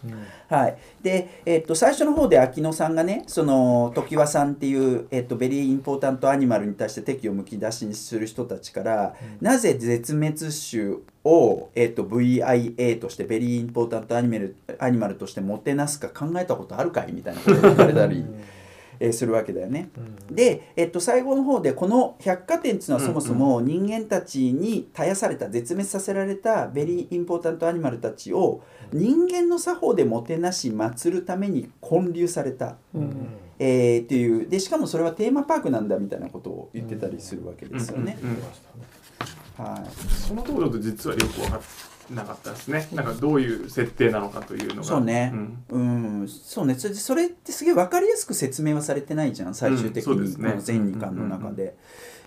[0.54, 10.38] はい、で、えっと最初の方で秋野さんがねその常盤さんっていう、えっとベリーインポータントアニマルに対して敵をむき出しにする人たちから、なぜ絶滅
[10.70, 17.14] 種を、えっと VIA としてベリーインポータントアニマルアニマルとしてもてなすか考えたことあるかい？
[17.14, 18.24] みたいなことを聞かれたり、
[19.00, 19.90] えーするわけだよね。
[20.32, 33.28] で、えっと、最後の方でこの百貨店っていうのはそもそも人間たちに絶やされた絶滅させられたベリーインポータントアニマルたちを人間の作法でもてなし祀るために建立された、うん。
[33.60, 34.48] えーっていう。
[34.48, 38.18] でしかもそれはテーマパークなんだみたいなことを言ってたりするわけですよね。
[38.22, 38.30] うん。
[38.30, 38.38] うん。
[39.66, 40.12] はい。
[40.12, 42.88] そのところと実はよく分かってなかったですね。
[42.94, 44.84] なんかどういう設定なのかというのが。
[44.84, 45.28] そうね。
[45.28, 45.64] ん。
[45.70, 45.80] う
[46.24, 46.76] ん、そうね。
[46.76, 51.76] それでそれってすげえ分かりやすく説明はされてないじゃん最終的に、うん全2巻の中で。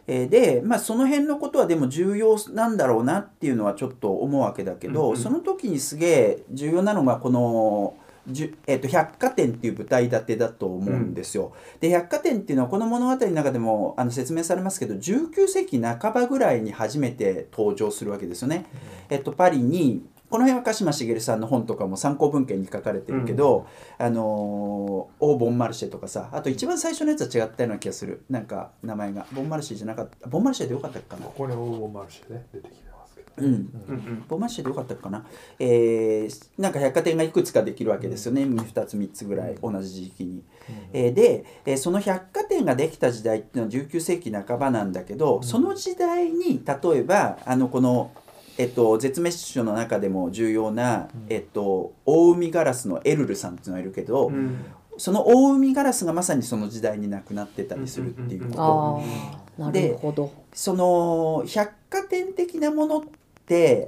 [0.09, 5.17] えーで、まあ、その辺のことはでも重要なんだろうなっていうのはちょっと思うわけだけど、うんうん。
[5.17, 7.95] その時にすげえ重要なのがこの、
[8.67, 11.53] えー、と百貨店っていう舞台立てだと思うんですよ。
[11.81, 18.67] で百貨店っていうのはこの物語の中でもあの説明されますけど19世紀半ばぐらいに初めて登場するわけですよね。
[19.09, 23.67] えっと、パリにこの辺は鹿島茂さんの本とかも参考文献に書かれてるけど、
[23.97, 28.25] あのーオー・ボンマルシェとかさあと一番最初のやつは違ったような気がする。
[28.29, 29.27] なんか名前が。
[29.33, 30.29] ボンマルシェじゃなかった。
[30.29, 31.27] ボンマルシェでよかったかな。
[31.27, 32.83] ここにオーボマルシェで出てき
[33.39, 33.45] うん。
[33.45, 34.25] うんうん。
[34.29, 35.25] ボンマルシェでよかったかな。
[35.59, 38.43] えーなんか百貨店がいくつかできるわけですよね。
[38.43, 40.43] 2つ3つぐらい同じ時期に。
[40.93, 48.11] えーで、えーその百貨店ができた時代っていうのは19世紀半ばなんだけど、その時代に例えばあのこの、
[48.59, 54.65] えっと、絶滅種の中でも重要な、えっと、オオウミガラスのエルルさんっていうのがいるけど、うん。
[54.99, 58.63] そのオオウミガラスがまさにその時代に亡くなってたりするっていうこと。
[58.63, 58.99] あ
[59.59, 60.33] あなるほど。
[60.55, 63.09] その百貨店的なものって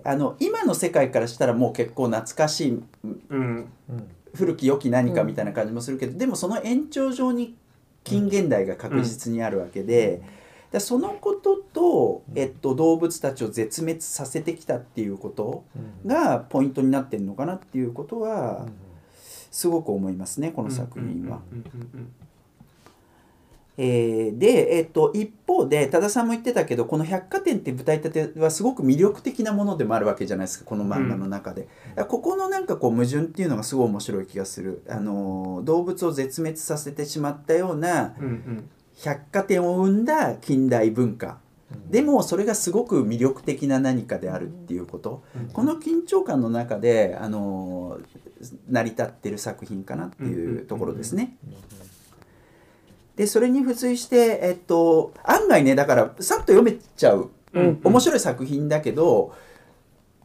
[0.05, 4.09] あの今の世界からしたらもう結構懐かしいうんうん。
[4.35, 7.57] 古き良き何かみたいな感じもするけど、でもその延長上に
[8.05, 10.23] 近現代が確実にあるわけで、
[10.71, 15.65] だそのことと、えっと、動物たちを絶滅させてきたっていうこと
[16.05, 18.67] がポイントになってるのかなっていうことは
[19.51, 21.41] すごく思いますねこの作品は。
[23.79, 38.71] うんうんうんえーで、えっと、一方で多田さんも言ってたけどこの百貨店って舞台立てはすごく魅力的なものでもあるわけじゃないですかこの漫画の中で、だからここのなんかこう矛盾っていうのがすごい面白い気がする、あのー動物を絶滅させてしまったようなうんうん。
[39.01, 41.39] 百貨店を生んだ近代文化。
[41.89, 45.49] でもそれがすごく魅力的な何かであるっていうこと、うん。
[45.51, 48.29] この緊張感の中で、あのー
[48.69, 51.37] 成り立ってる作品かなっていうところですね。
[53.19, 59.35] でそれに付随して、えっと、案外ねだからさっと読めちゃううん面白い作品だけど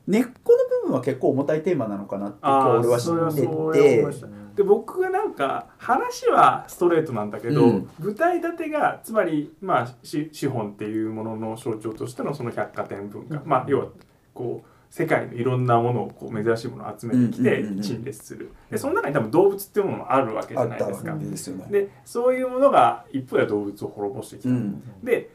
[0.05, 4.43] 根っこの部分は結構重たいテーマなのかなって俺は知ってて。
[4.53, 7.89] で僕がなんか話はストレートなんだけど、うん。
[7.97, 13.87] 舞台立てがつまりまあし資本っていうものの象徴としてのその百貨店文化、まあ要は
[14.35, 18.51] こう世界のいろんなものをこう珍しいものを集めてきて陳列する。
[18.69, 21.13] でその中に多分動物っていうものもあるわけじゃないですか。
[21.13, 21.67] けでね。
[21.71, 24.83] でそういうものが一方では動物を滅ぼしてきた、うん。
[25.03, 25.31] で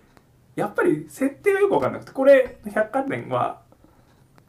[0.55, 3.63] やっぱり設定がよく分かんなくてこれ百貨店は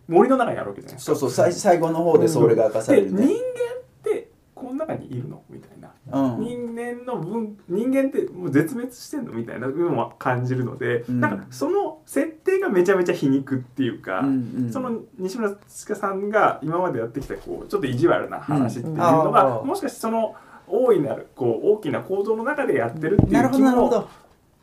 [0.07, 1.17] 森の中にあるわけじゃないですか。
[1.17, 5.41] そうそう最最後の方でそれが明かされるで人間ねってこの中にいるの？
[5.49, 5.68] みたい
[6.11, 11.19] 人間の分人間ってもう絶滅してんのみたいなのは感じるので、うん。
[11.19, 14.71] なんかその設定がめちゃめちゃ皮肉っていうか、うんうん。
[14.71, 18.97] その西村千佳さんが今までやってきたこうちょっと意地悪な話っていううん。
[18.97, 19.65] のが、あー。
[19.65, 20.35] もしかしてその
[20.67, 24.07] 大いなるこう大きな構造の中でやってるっていう気も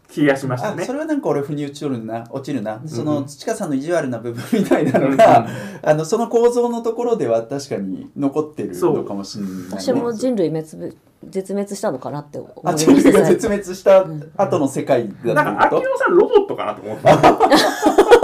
[0.09, 0.83] 気がしましたね。
[0.83, 0.93] あそ。
[0.93, 3.07] れはなんか俺腑に落ちるな落ちるな、そうん。
[3.07, 5.47] の土香さんの意地悪な部分みたいなのが、
[5.83, 10.93] あのその構造のところでは確かに残ってるのかもしれない、ね、私も人類滅亡
[11.29, 15.79] 絶滅したのかなって思いあま人類がした絶滅した後の世界だなんかと？
[15.79, 17.03] いうこ秋野さんロボットかなと思って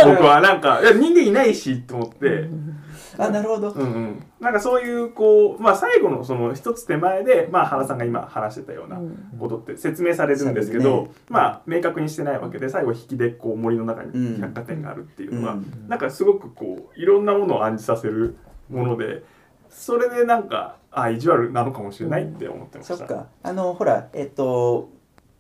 [0.05, 2.19] 僕はなんかいや人間いないしと思って。
[2.21, 9.01] とあなるほど、うんうん、なんかそういうこう、まあ、最後のその一つ手前で、まあ、原さんが今話してたような
[9.39, 11.25] ことって説明されるんですけど、そうですね。
[11.29, 14.35] まあ明確にしてないわけで最後引きでこう森の中うん。
[14.35, 15.89] に百貨店があるっていうのは、うん。
[15.89, 18.37] なんかすごくこういろんなものを暗示させる
[18.71, 19.23] もので
[19.69, 22.97] それでなんかあ意地悪なのかもしれないって思ってました。
[22.97, 23.27] そっか。
[23.43, 24.91] あのほらえっと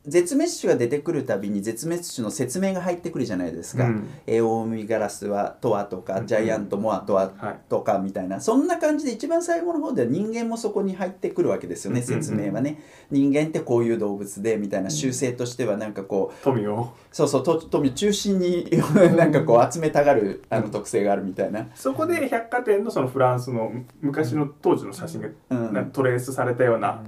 [0.07, 4.09] 絶滅種が出てくるたびに絶滅種の説明が入ってくるじゃないですか、うん。
[4.27, 6.27] エオウミガラスはとはとか、うん。
[6.27, 8.41] ジャイアントモアとははいとかみたいな。
[8.41, 12.23] そんな感じで一番最後の方では人間もそこに入ってくるわけですよね、うんうんうん。
[12.23, 12.83] 説明はね。
[13.11, 16.95] 人間ってこういう動物でみたいな習性としてはなんかこう富を？
[17.13, 18.69] そうそうと富中心に
[19.17, 27.03] なんかこう集めたがるあの特性があるみたいな、そこで百貨店のそのフランスの昔の当時の写真がトレースされたような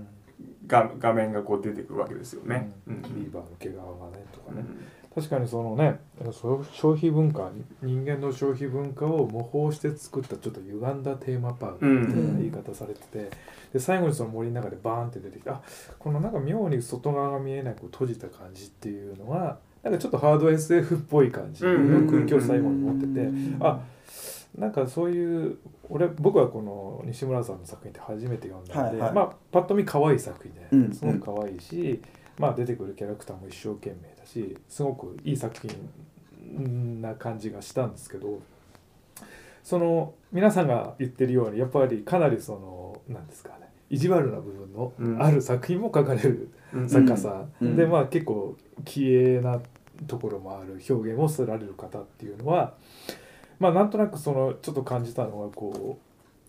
[0.66, 2.72] 画画面がこう出てくるわけですよね。
[2.86, 3.02] うん。
[3.02, 4.84] リーバーの毛皮がねとかね、うん。
[5.14, 6.00] 確かにそのね
[6.32, 7.50] 消費文化
[7.82, 13.30] 人間の消費文化を模倣して作ったちょっと歪んだテーマパークみたいな言い方されてて、
[13.72, 15.60] で最後にその森の中でバーンって出てきてあ
[15.98, 23.28] このなんか妙に外側が見えないこう閉じた感じっていうのはなんかちょっとハード SF っぽい感じの空気を最後に持ってて、
[23.60, 23.80] あ
[24.56, 29.12] なんかそういう俺僕はこの西村さんの作品って初めて読んだんで、はいはい。
[29.12, 32.00] まあパッと見可愛い作品うんですごく可愛いし、
[32.38, 35.54] まあ出てくるキャラクターも一生懸命だしすごくいい作
[36.56, 38.40] 品な感じがしたんですけど
[39.62, 45.22] その皆さんが言ってるようにやっぱりかなりそのなんですかね意地悪な部分のうん。
[45.22, 46.88] ある作品も書かれるうん。
[46.88, 47.76] 作家さん、うん。
[47.76, 49.60] でまあ結構奇麗な
[50.06, 52.74] ところもある表現をされる方っていうのは
[53.58, 55.98] まあなんとなくそのちょっと感じたのはこ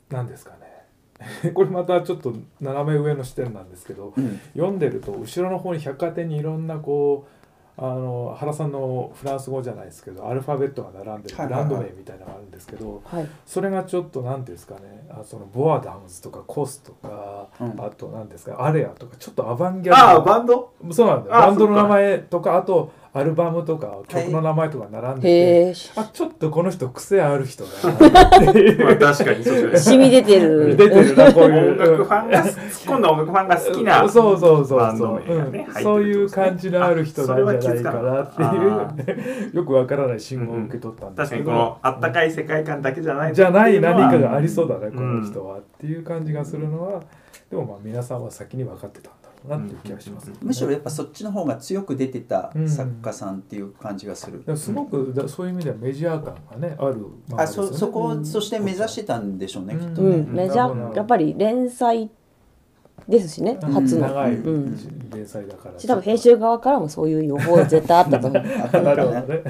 [0.10, 0.76] うなんですかね。
[1.54, 4.40] これまたちょっと斜め上の視点なんですけどうん。
[4.54, 7.36] 読んでると後ろの方に百貨店にいろんなこう
[7.78, 13.28] あの原さんのフランス語じゃないですけどアルファベットが並んでるブランド名みたいなのがあるんですけどはい。
[13.46, 17.70] それがちょっと何ていうんですかねあそのボアダムズとかコスとか、うん。
[17.82, 20.22] あと何ですかアレアとかちょっとアバンギャルド。
[20.22, 20.74] バンド？
[20.92, 28.84] そうなんだバンドの名前とかあとアルバムとか曲の名前とか並んでて、あちょっとこの人癖ある人だなっていう。
[28.84, 29.98] まあ確かにそうですね。
[29.98, 30.76] 染み出てる。
[30.76, 31.72] 出てるなこういう。
[31.72, 32.54] 音楽ファンが突っ
[32.94, 34.66] 込んだ音楽ファンが好きなそうそう。
[34.68, 35.74] そうそう、うん。
[35.82, 39.56] そういう感じのある人なんじゃないかなっていう。
[39.56, 47.02] よくわからない信号を受け取ったんですけど、確かにこのあったかい世界観だけじゃないじゃない何かががありそうだね、うんこの人はっていう感じがするのは。
[47.50, 49.10] でもまあ皆さんは先に分かってた。
[49.10, 49.14] ん
[49.48, 52.70] なっていう気がします、むしろやっぱそっちの方が強く出てたうん。
[52.70, 56.96] 作家さんっていう感じがする、だからすごくだそういう意味ではメジャー感がねある
[57.30, 62.10] 漫画あそそこそして目指してたんでしょうね、うんきっとね、うん、メジャーやっぱり連載
[63.08, 63.74] ですしね、うん。
[63.74, 65.10] 初の、長いうん。
[65.12, 65.80] 連載だから。
[65.80, 68.42] し多分編集側からもそういう予報絶対あったと思う。
[68.74, 69.44] ななるほどね、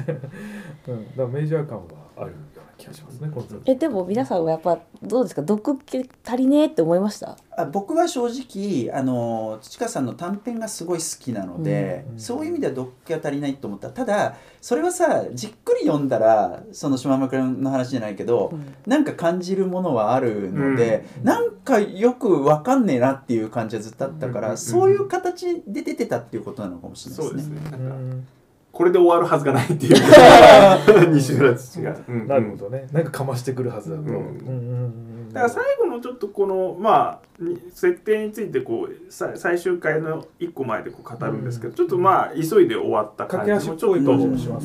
[0.87, 1.83] うん、だからメジャー感は
[2.17, 2.33] ある
[2.77, 3.29] 気がしますね
[3.65, 5.41] えでも皆さんはやっぱどうですか？
[5.41, 7.37] 毒気足りねえって思いました？
[7.57, 13.89] あ僕は正直あの土香さんの短編がすごい好きなので、うんそういう意味では読気が足りないと思った。
[13.91, 18.51] ただそれはさじっくり読んだらその島村の話じゃないけど、
[18.85, 27.77] なんか感じるものはあるので、うんなんかよくわかんねえなっていう感じはずっとあったから、うんそういう形で出てたっていうことなのかもしれないそうですですね。
[27.77, 28.27] ねなんかうん
[28.75, 29.95] これで終わるはずがないっていう。
[31.15, 32.27] 西村土が、うん。
[32.27, 32.89] なるほどね。
[32.91, 35.29] なんかかましてくるはずだと、うん。
[35.31, 44.03] だから最後のちょっとこのまあに設定についてこうさ最終回の一個前でこう語るんですけど、ちょっとまあ急いで終わった感じもちょっと終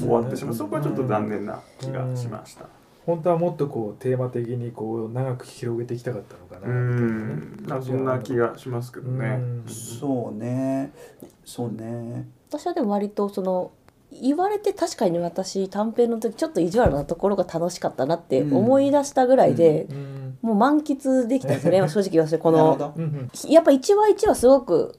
[0.08, 2.64] わってしまうそこはちょっと残念な気がしました。
[3.06, 7.74] 本当はもっとこうテーマ的にこう長く広げていきたかったのかうな。
[7.74, 9.38] なねそんな気がしますけどね。
[9.38, 10.92] うんそうね
[11.44, 13.70] そうね私はでも割とその
[14.12, 20.38] 言われて確かに私短編の時ちょっと意地悪なところが楽しかったなって思い出したぐらいで、うん。
[20.42, 21.78] もう満喫できたんですよね。
[21.88, 22.92] 正直言わせてこの。
[22.96, 23.30] うんうん。
[23.50, 24.98] やっぱ1話1話すごく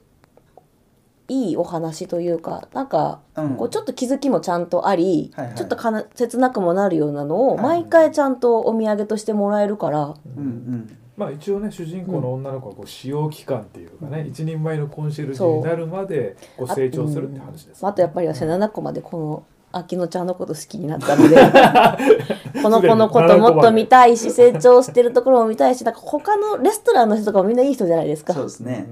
[1.28, 3.56] いいお話というかなんかうん。
[3.56, 5.54] こうちょっと気づきもちゃんとあり、はいはい。
[5.56, 21.36] ちょっとかな切なくもなるようなのをはい毎回ちゃんとお土産としてもらえるから、うんうんまあ一応ね主人公の女の子はこう使用期間っていうかね、一人前のコンシェルジュになるまでこう成長するって話です、あとやっぱり私7個までこの秋乃ちゃんのこと好きになったので。
[22.62, 28.34] この子のこともっと見たいし成長してるところも見たいしなんか他のレストランの人とかもみんないい人じゃないですか。
[28.34, 28.86] そうですね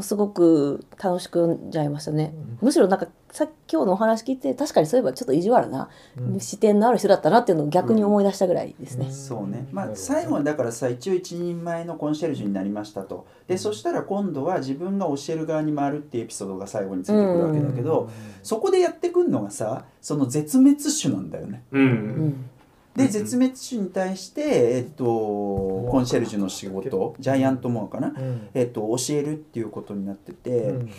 [0.00, 2.32] もうすごく楽しく読んじゃいましたね、
[2.62, 6.40] むしろなんかさ今日のお話聞いて確かにそういえばちょっと意地悪な、うん。
[6.40, 13.26] 視点のある人だったなっていうのを逆に思い出したぐらいですね、そうね、まあ、最後はだからさ一応一人前のコンシェルジュになりましたと。
[13.46, 18.08] でそしたら今度は自分が教える側に回るっていうエピソードが最後についてくるわけだけど、
[18.42, 21.62] そこでやってくるのがさその絶滅種なんだよね。
[21.72, 22.49] うん、うん
[22.96, 28.48] で絶滅種に対して、えっと、コンシェルジュの仕事ジャイアントモアかな、うん。
[28.52, 30.90] えっと、教えるっていうことになってて、うん。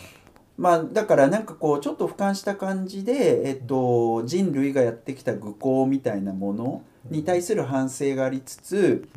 [0.58, 9.08] まあだからなんかこうちょっと俯瞰した感じで、えっと、人類がやってきた愚行みたいなものに対する反省がありつつ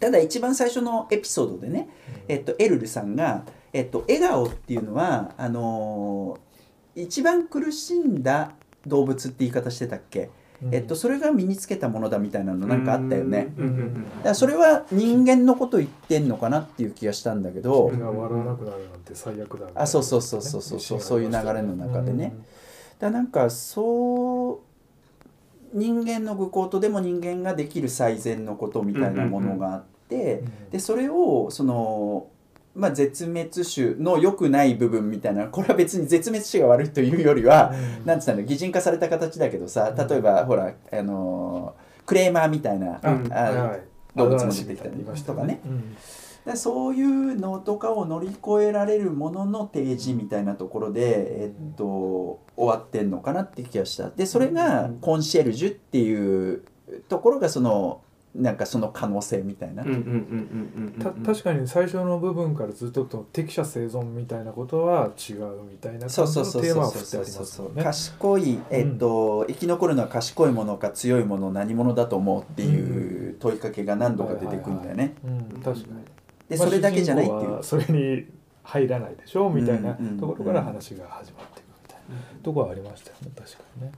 [0.00, 1.88] ただ一番最初のエピソードでね、
[2.26, 6.48] えっと、エルルさんが、えっと、笑顔っていうのはあのー
[7.02, 8.54] 一番苦しんだ
[8.84, 10.30] 動物って言い方してたっけ、うん
[10.72, 13.52] えっと、それが身につけたものだみたいなのなんかあったよね。
[13.56, 22.34] だからそれは人間のこと言ってんのかなっていう気がしたんだけど自分が笑わなくなるなんて最悪だみたいなあそうそうそうそうそうそうそういう流れの中でね。
[22.98, 24.58] だからなんかそう
[25.72, 30.70] 人間の愚行とでも人間ができる最善のことみたいなものがあって、うん。
[30.70, 32.28] でそれをその、
[32.78, 38.06] まあ、絶滅種の良くない部分みたいなこれは別に絶滅種が悪いというよりは、うん。
[38.06, 41.74] なんつったの擬人化された形だけどさ例えばほらあの
[42.06, 43.00] クレーマーみたいな、
[44.14, 45.60] 動物も出てきたり言いましたとかね。
[45.66, 45.96] うん。
[46.46, 54.08] でそういうのとかを乗り越えられるものの提示みたいなところで、えっと、終わってんのかなって気がした。
[54.08, 56.62] でそれがコンシェルジュっていう
[57.08, 58.00] ところがその
[58.38, 67.82] なんかその可能性みたいな、うんうんうんうんうんた確かに最初の部分からずっとと適者生存みたいなことは違うみたいな感じそうそうそうのテーマそうそうは振ってありますよね。
[67.82, 75.14] 賢い、えっと生き残るのは賢いものか強いもの何者だと思うっていう問いかけが何度か出てくるんだよね。
[75.24, 76.04] うん、確かに。
[76.48, 77.58] でまあそれだけじゃないっていう。
[77.62, 78.26] それに
[78.62, 83.92] 入らないでしょみたいなうんうんところから話が始まっていくみたいなところはありましたよね確かにね。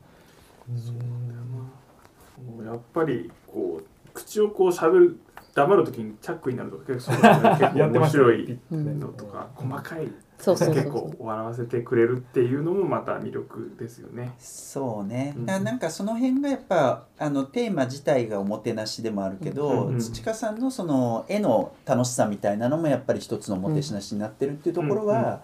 [2.49, 3.84] もうやっぱりこう
[4.24, 5.20] 口をこう喋る
[5.54, 14.32] 黙る時にチャックになるとか結構 面白いのとか細かいそうそうそう結構笑わせてくれるっていうのもまた魅力ですよね。
[14.38, 15.44] そうね、うん。
[15.44, 25.42] なんかその辺がやっぱあのテーマ自体がおもてなしでもあるけど、うんうん土香さんのその絵の楽しさみたいなのもやっぱり一つのおもてなしになってるっていうところは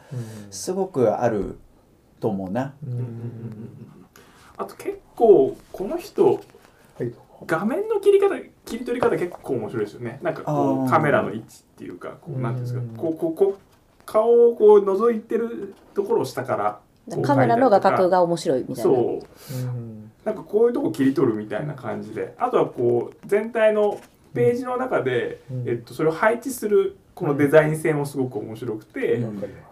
[0.51, 1.59] すごくある
[2.19, 2.75] と思うな。
[4.57, 6.41] あと結構この人
[6.99, 7.13] はい。
[7.47, 8.35] 画面の切り方
[8.67, 10.19] 切り取り方結構面白いですよね。
[10.23, 12.81] なんかこうカメラの位置っていうかこうなんていうんですか。
[12.81, 12.89] うん。
[12.97, 16.81] こうこうこう顔をこう覗いてるところを下から
[17.23, 18.83] カメラの画角が面白いみたいな。
[18.83, 19.55] そう。
[19.55, 20.13] うん。
[20.25, 22.35] なんかこういうとこ切り取るみたいな感じで。
[22.39, 24.01] あとはこう全体の
[24.35, 25.69] ページの中で、うん。
[25.69, 29.25] えっと、それを配置するこのデザイン性もすごく面白くて、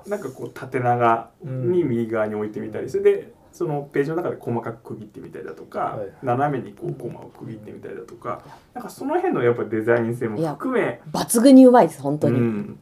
[0.06, 6.08] なんかこう縦長に右側に置いてみたりそれでそのページの中で細かく区切ってみたりだとか、はいはい。
[6.24, 8.42] 斜めにこうコマを区切ってみたりだとか
[8.74, 12.80] なんかその辺のやっぱデザイン性も含め抜群にうまいです本当に、うん。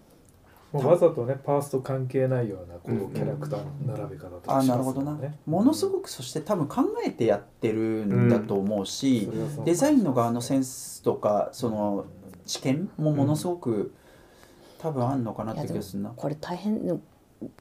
[0.72, 5.18] もうわざとねパースと関係ないようなこうんうキャラクターの並べ方とかあしなるほどな。
[5.44, 12.06] ものすごくそして多分考えてやってるんだと思うし、うデザインの側のセンスとかその
[12.46, 13.92] 知見もものすごく
[14.78, 16.14] 多分あんのかなって気がするな。
[16.16, 16.86] これ大変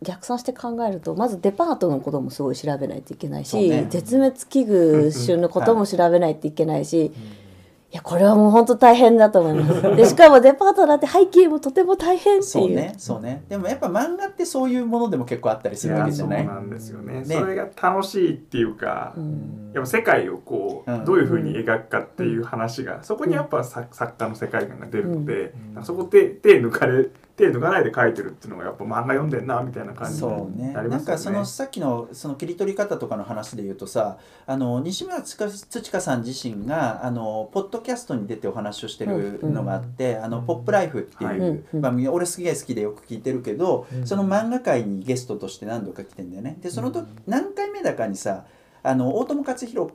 [0.02, 3.88] 逆算して考えるとまずデパートのこともすごい調べないといけないし、ね。
[3.90, 7.42] 絶滅危惧種のことも調べないといけないし、うん
[7.92, 9.82] いやこれはもう本当大変だと思います。
[9.98, 12.44] でしかもデパートだって背景もとても大変っていう。
[12.44, 13.44] そうねそうね。
[13.50, 16.40] でもやっぱ漫画ってそういうものでも結構あったりするわけじゃない？
[16.40, 17.14] やそうなんですよね。
[17.16, 17.26] ね。
[17.26, 19.72] それが楽しいっていうか、うん。
[19.74, 21.04] やっぱ世界をこう、うん。
[21.04, 25.54] どういうふうに描くかっていう話が、そこにやっぱ作作家の世界観が出るので、
[25.84, 30.74] そこで手抜かれ手抜かないで描いてるっていうのがやっぱ漫画読んでんなみたいな感じにそうね。
[30.74, 30.90] なりますよね。
[30.90, 44.08] なんかそのさっきのその切り取り方とかの話で言うとさあの西村つか土香さん自身があのポッドキャストに出てお話をしてるのがあって「あのポップライフ」っていううん番組俺すげえ好きでよく聞いてるけどうん。
[44.08, 46.58] その漫画界にゲストとして何度か来てんだよね。
[46.62, 48.46] でその時何回目だかにさ
[48.83, 49.91] あの大友克洋に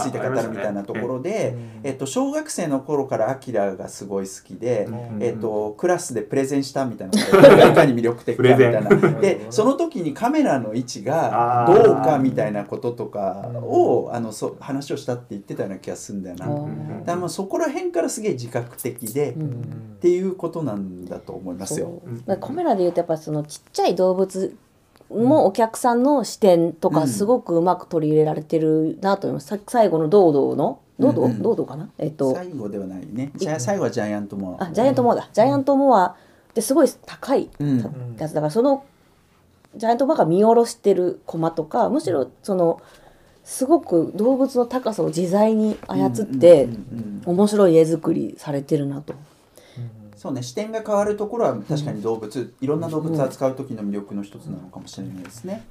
[0.00, 1.80] ついて語るみたいなところで、うん。
[1.82, 5.22] えっと、小学生の頃からアキラがすごい好きで、うん。
[5.22, 8.90] えっと、クラスでプレゼンしたみたいなことがいかに魅力的かみたいな。
[9.20, 16.46] でその時にカメラの位置がどうかみたいなこととかをあのそ話をしたって言ってたような気がするんだよな。
[16.46, 17.04] うん。
[17.04, 19.50] らまあそこら辺からすげえ自覚的で、うん。
[19.50, 22.00] っていうことなんだと思いますよ。
[22.40, 24.56] カメラで言うとやっぱそのちっちゃい動物
[25.10, 26.94] もお客さんの視点とうん。
[26.94, 30.80] かすごくうまく取り入れられてるなと思います、さ最後の堂々の？
[30.98, 31.42] 堂々、うんうん。
[31.42, 31.68] 堂々？
[31.68, 31.88] かな？
[31.98, 32.34] えっと。
[32.34, 33.32] 最後ではないね。
[33.34, 34.64] じゃあ最後はジャイアントモア。
[34.64, 35.28] あジャイアントモアだ。
[35.32, 36.14] ジャイアントモアっ
[36.54, 38.16] てすごい高いうん。
[38.18, 38.34] やつ。
[38.34, 38.84] だからその
[39.76, 42.80] ジャイアントモアが見下ろしてるコマとかむしろその
[43.42, 47.36] すごく動物の高さを自在に操ってうんうんうん。
[47.36, 49.14] 面白い絵作りされてるなと。
[50.20, 55.64] そうね視点が変わるところは確かに動物、いろんな動物を扱う時の魅力の一つなのかもしれないですね。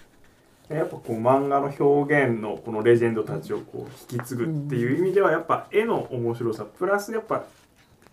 [0.69, 7.43] やっぱこう漫画の表現のこのレジェンドたちをこう引き継ぐっていう意味ではやっぱ絵の面白さプラスやっぱ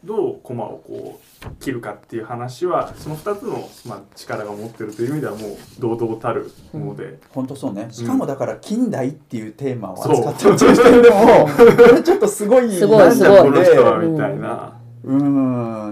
[0.05, 7.89] どうコマをこう切るかっていう話はその2つのまあ力が持ってるという意味ではもう堂々たるもので、本当そうね。
[7.91, 10.77] しかもだから近代っていうテーマを扱ってるという。
[10.77, 14.75] 視点でも、これちょっとすごいすごいこの人はうんみたいな。
[14.76, 14.76] うん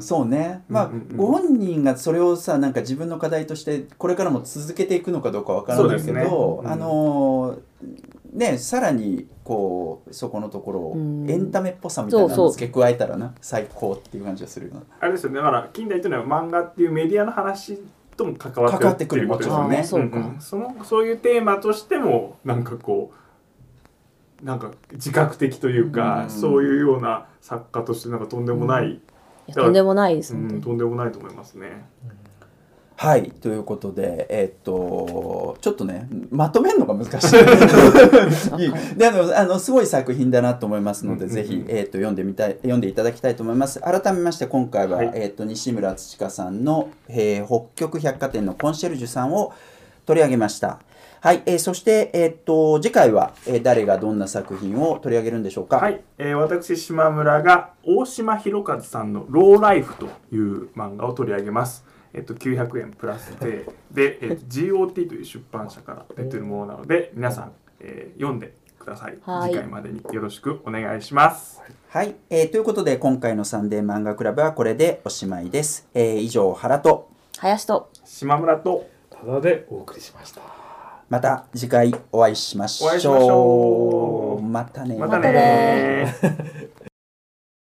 [0.00, 0.64] そうね。
[0.68, 1.16] まあ、うんうんうん。
[1.16, 6.24] ご本人がそれをさなんか自分の課題としてこれからも続けていくのかどうかわからないけそうですね。
[6.28, 6.68] ど、うん。
[6.68, 7.58] あの
[8.32, 11.30] ねさらにこうそこのところをうん。
[11.30, 13.34] エンタメっぽさみたいなそうそうのを付け加えたらな。
[13.40, 14.82] 最高っていう感じがするよな。
[15.00, 15.36] あれですよね。
[15.36, 17.80] だから近代というのは漫画っていうメディアの話
[18.16, 19.76] とも関わってってくるいうことですよね。
[19.78, 20.40] もちろんねんん。
[20.40, 26.30] そのそういうテーマとしてもなんかこうなんか自覚的というか、うん。
[26.30, 29.00] そういうような作家としてなんかとんでもない、い
[29.46, 31.84] やとんでもないですうんとんでもないと思いますね。
[32.96, 37.36] はいということでえっとちょっとねまとめるのが難しい。
[38.96, 41.44] であのあのすごい作品だなと思いますので、うんうんうん。
[41.44, 43.80] ぜひ、えっと読んでみたい読んでいただきたいと思います。
[43.80, 45.10] 改めまして今回は、はい。
[45.14, 49.52] えっと西村土香さんの、えー北極百貨店のコンシェルジュさんを
[50.06, 50.78] 取り上げました
[51.24, 55.78] はい、えーそして、えっと次回は、えー誰がどんな作品を取り上げるんでしょうか？
[55.78, 61.86] はい、えー私島村が大島弘和さんの「ローライフ」という漫画を取り上げます。
[62.12, 63.64] えっと、900円プラスで。
[63.90, 69.16] で、えっと、GOT という出版社から出てるものなので皆さん、えー読んでください。
[69.22, 69.50] はい。
[69.52, 71.62] 次回までによろしくお願いします。
[71.88, 77.08] はい、えーということで今回のサンデー漫画クラブはこれでおしまいです、えー以上原と。
[77.38, 77.88] 林と。
[78.04, 78.84] 島村と。
[79.08, 80.53] ただでお送りしました。
[81.08, 82.92] また次回お会いしましょう。
[82.92, 84.42] ましょう。
[84.42, 84.96] またね。
[84.96, 86.14] またね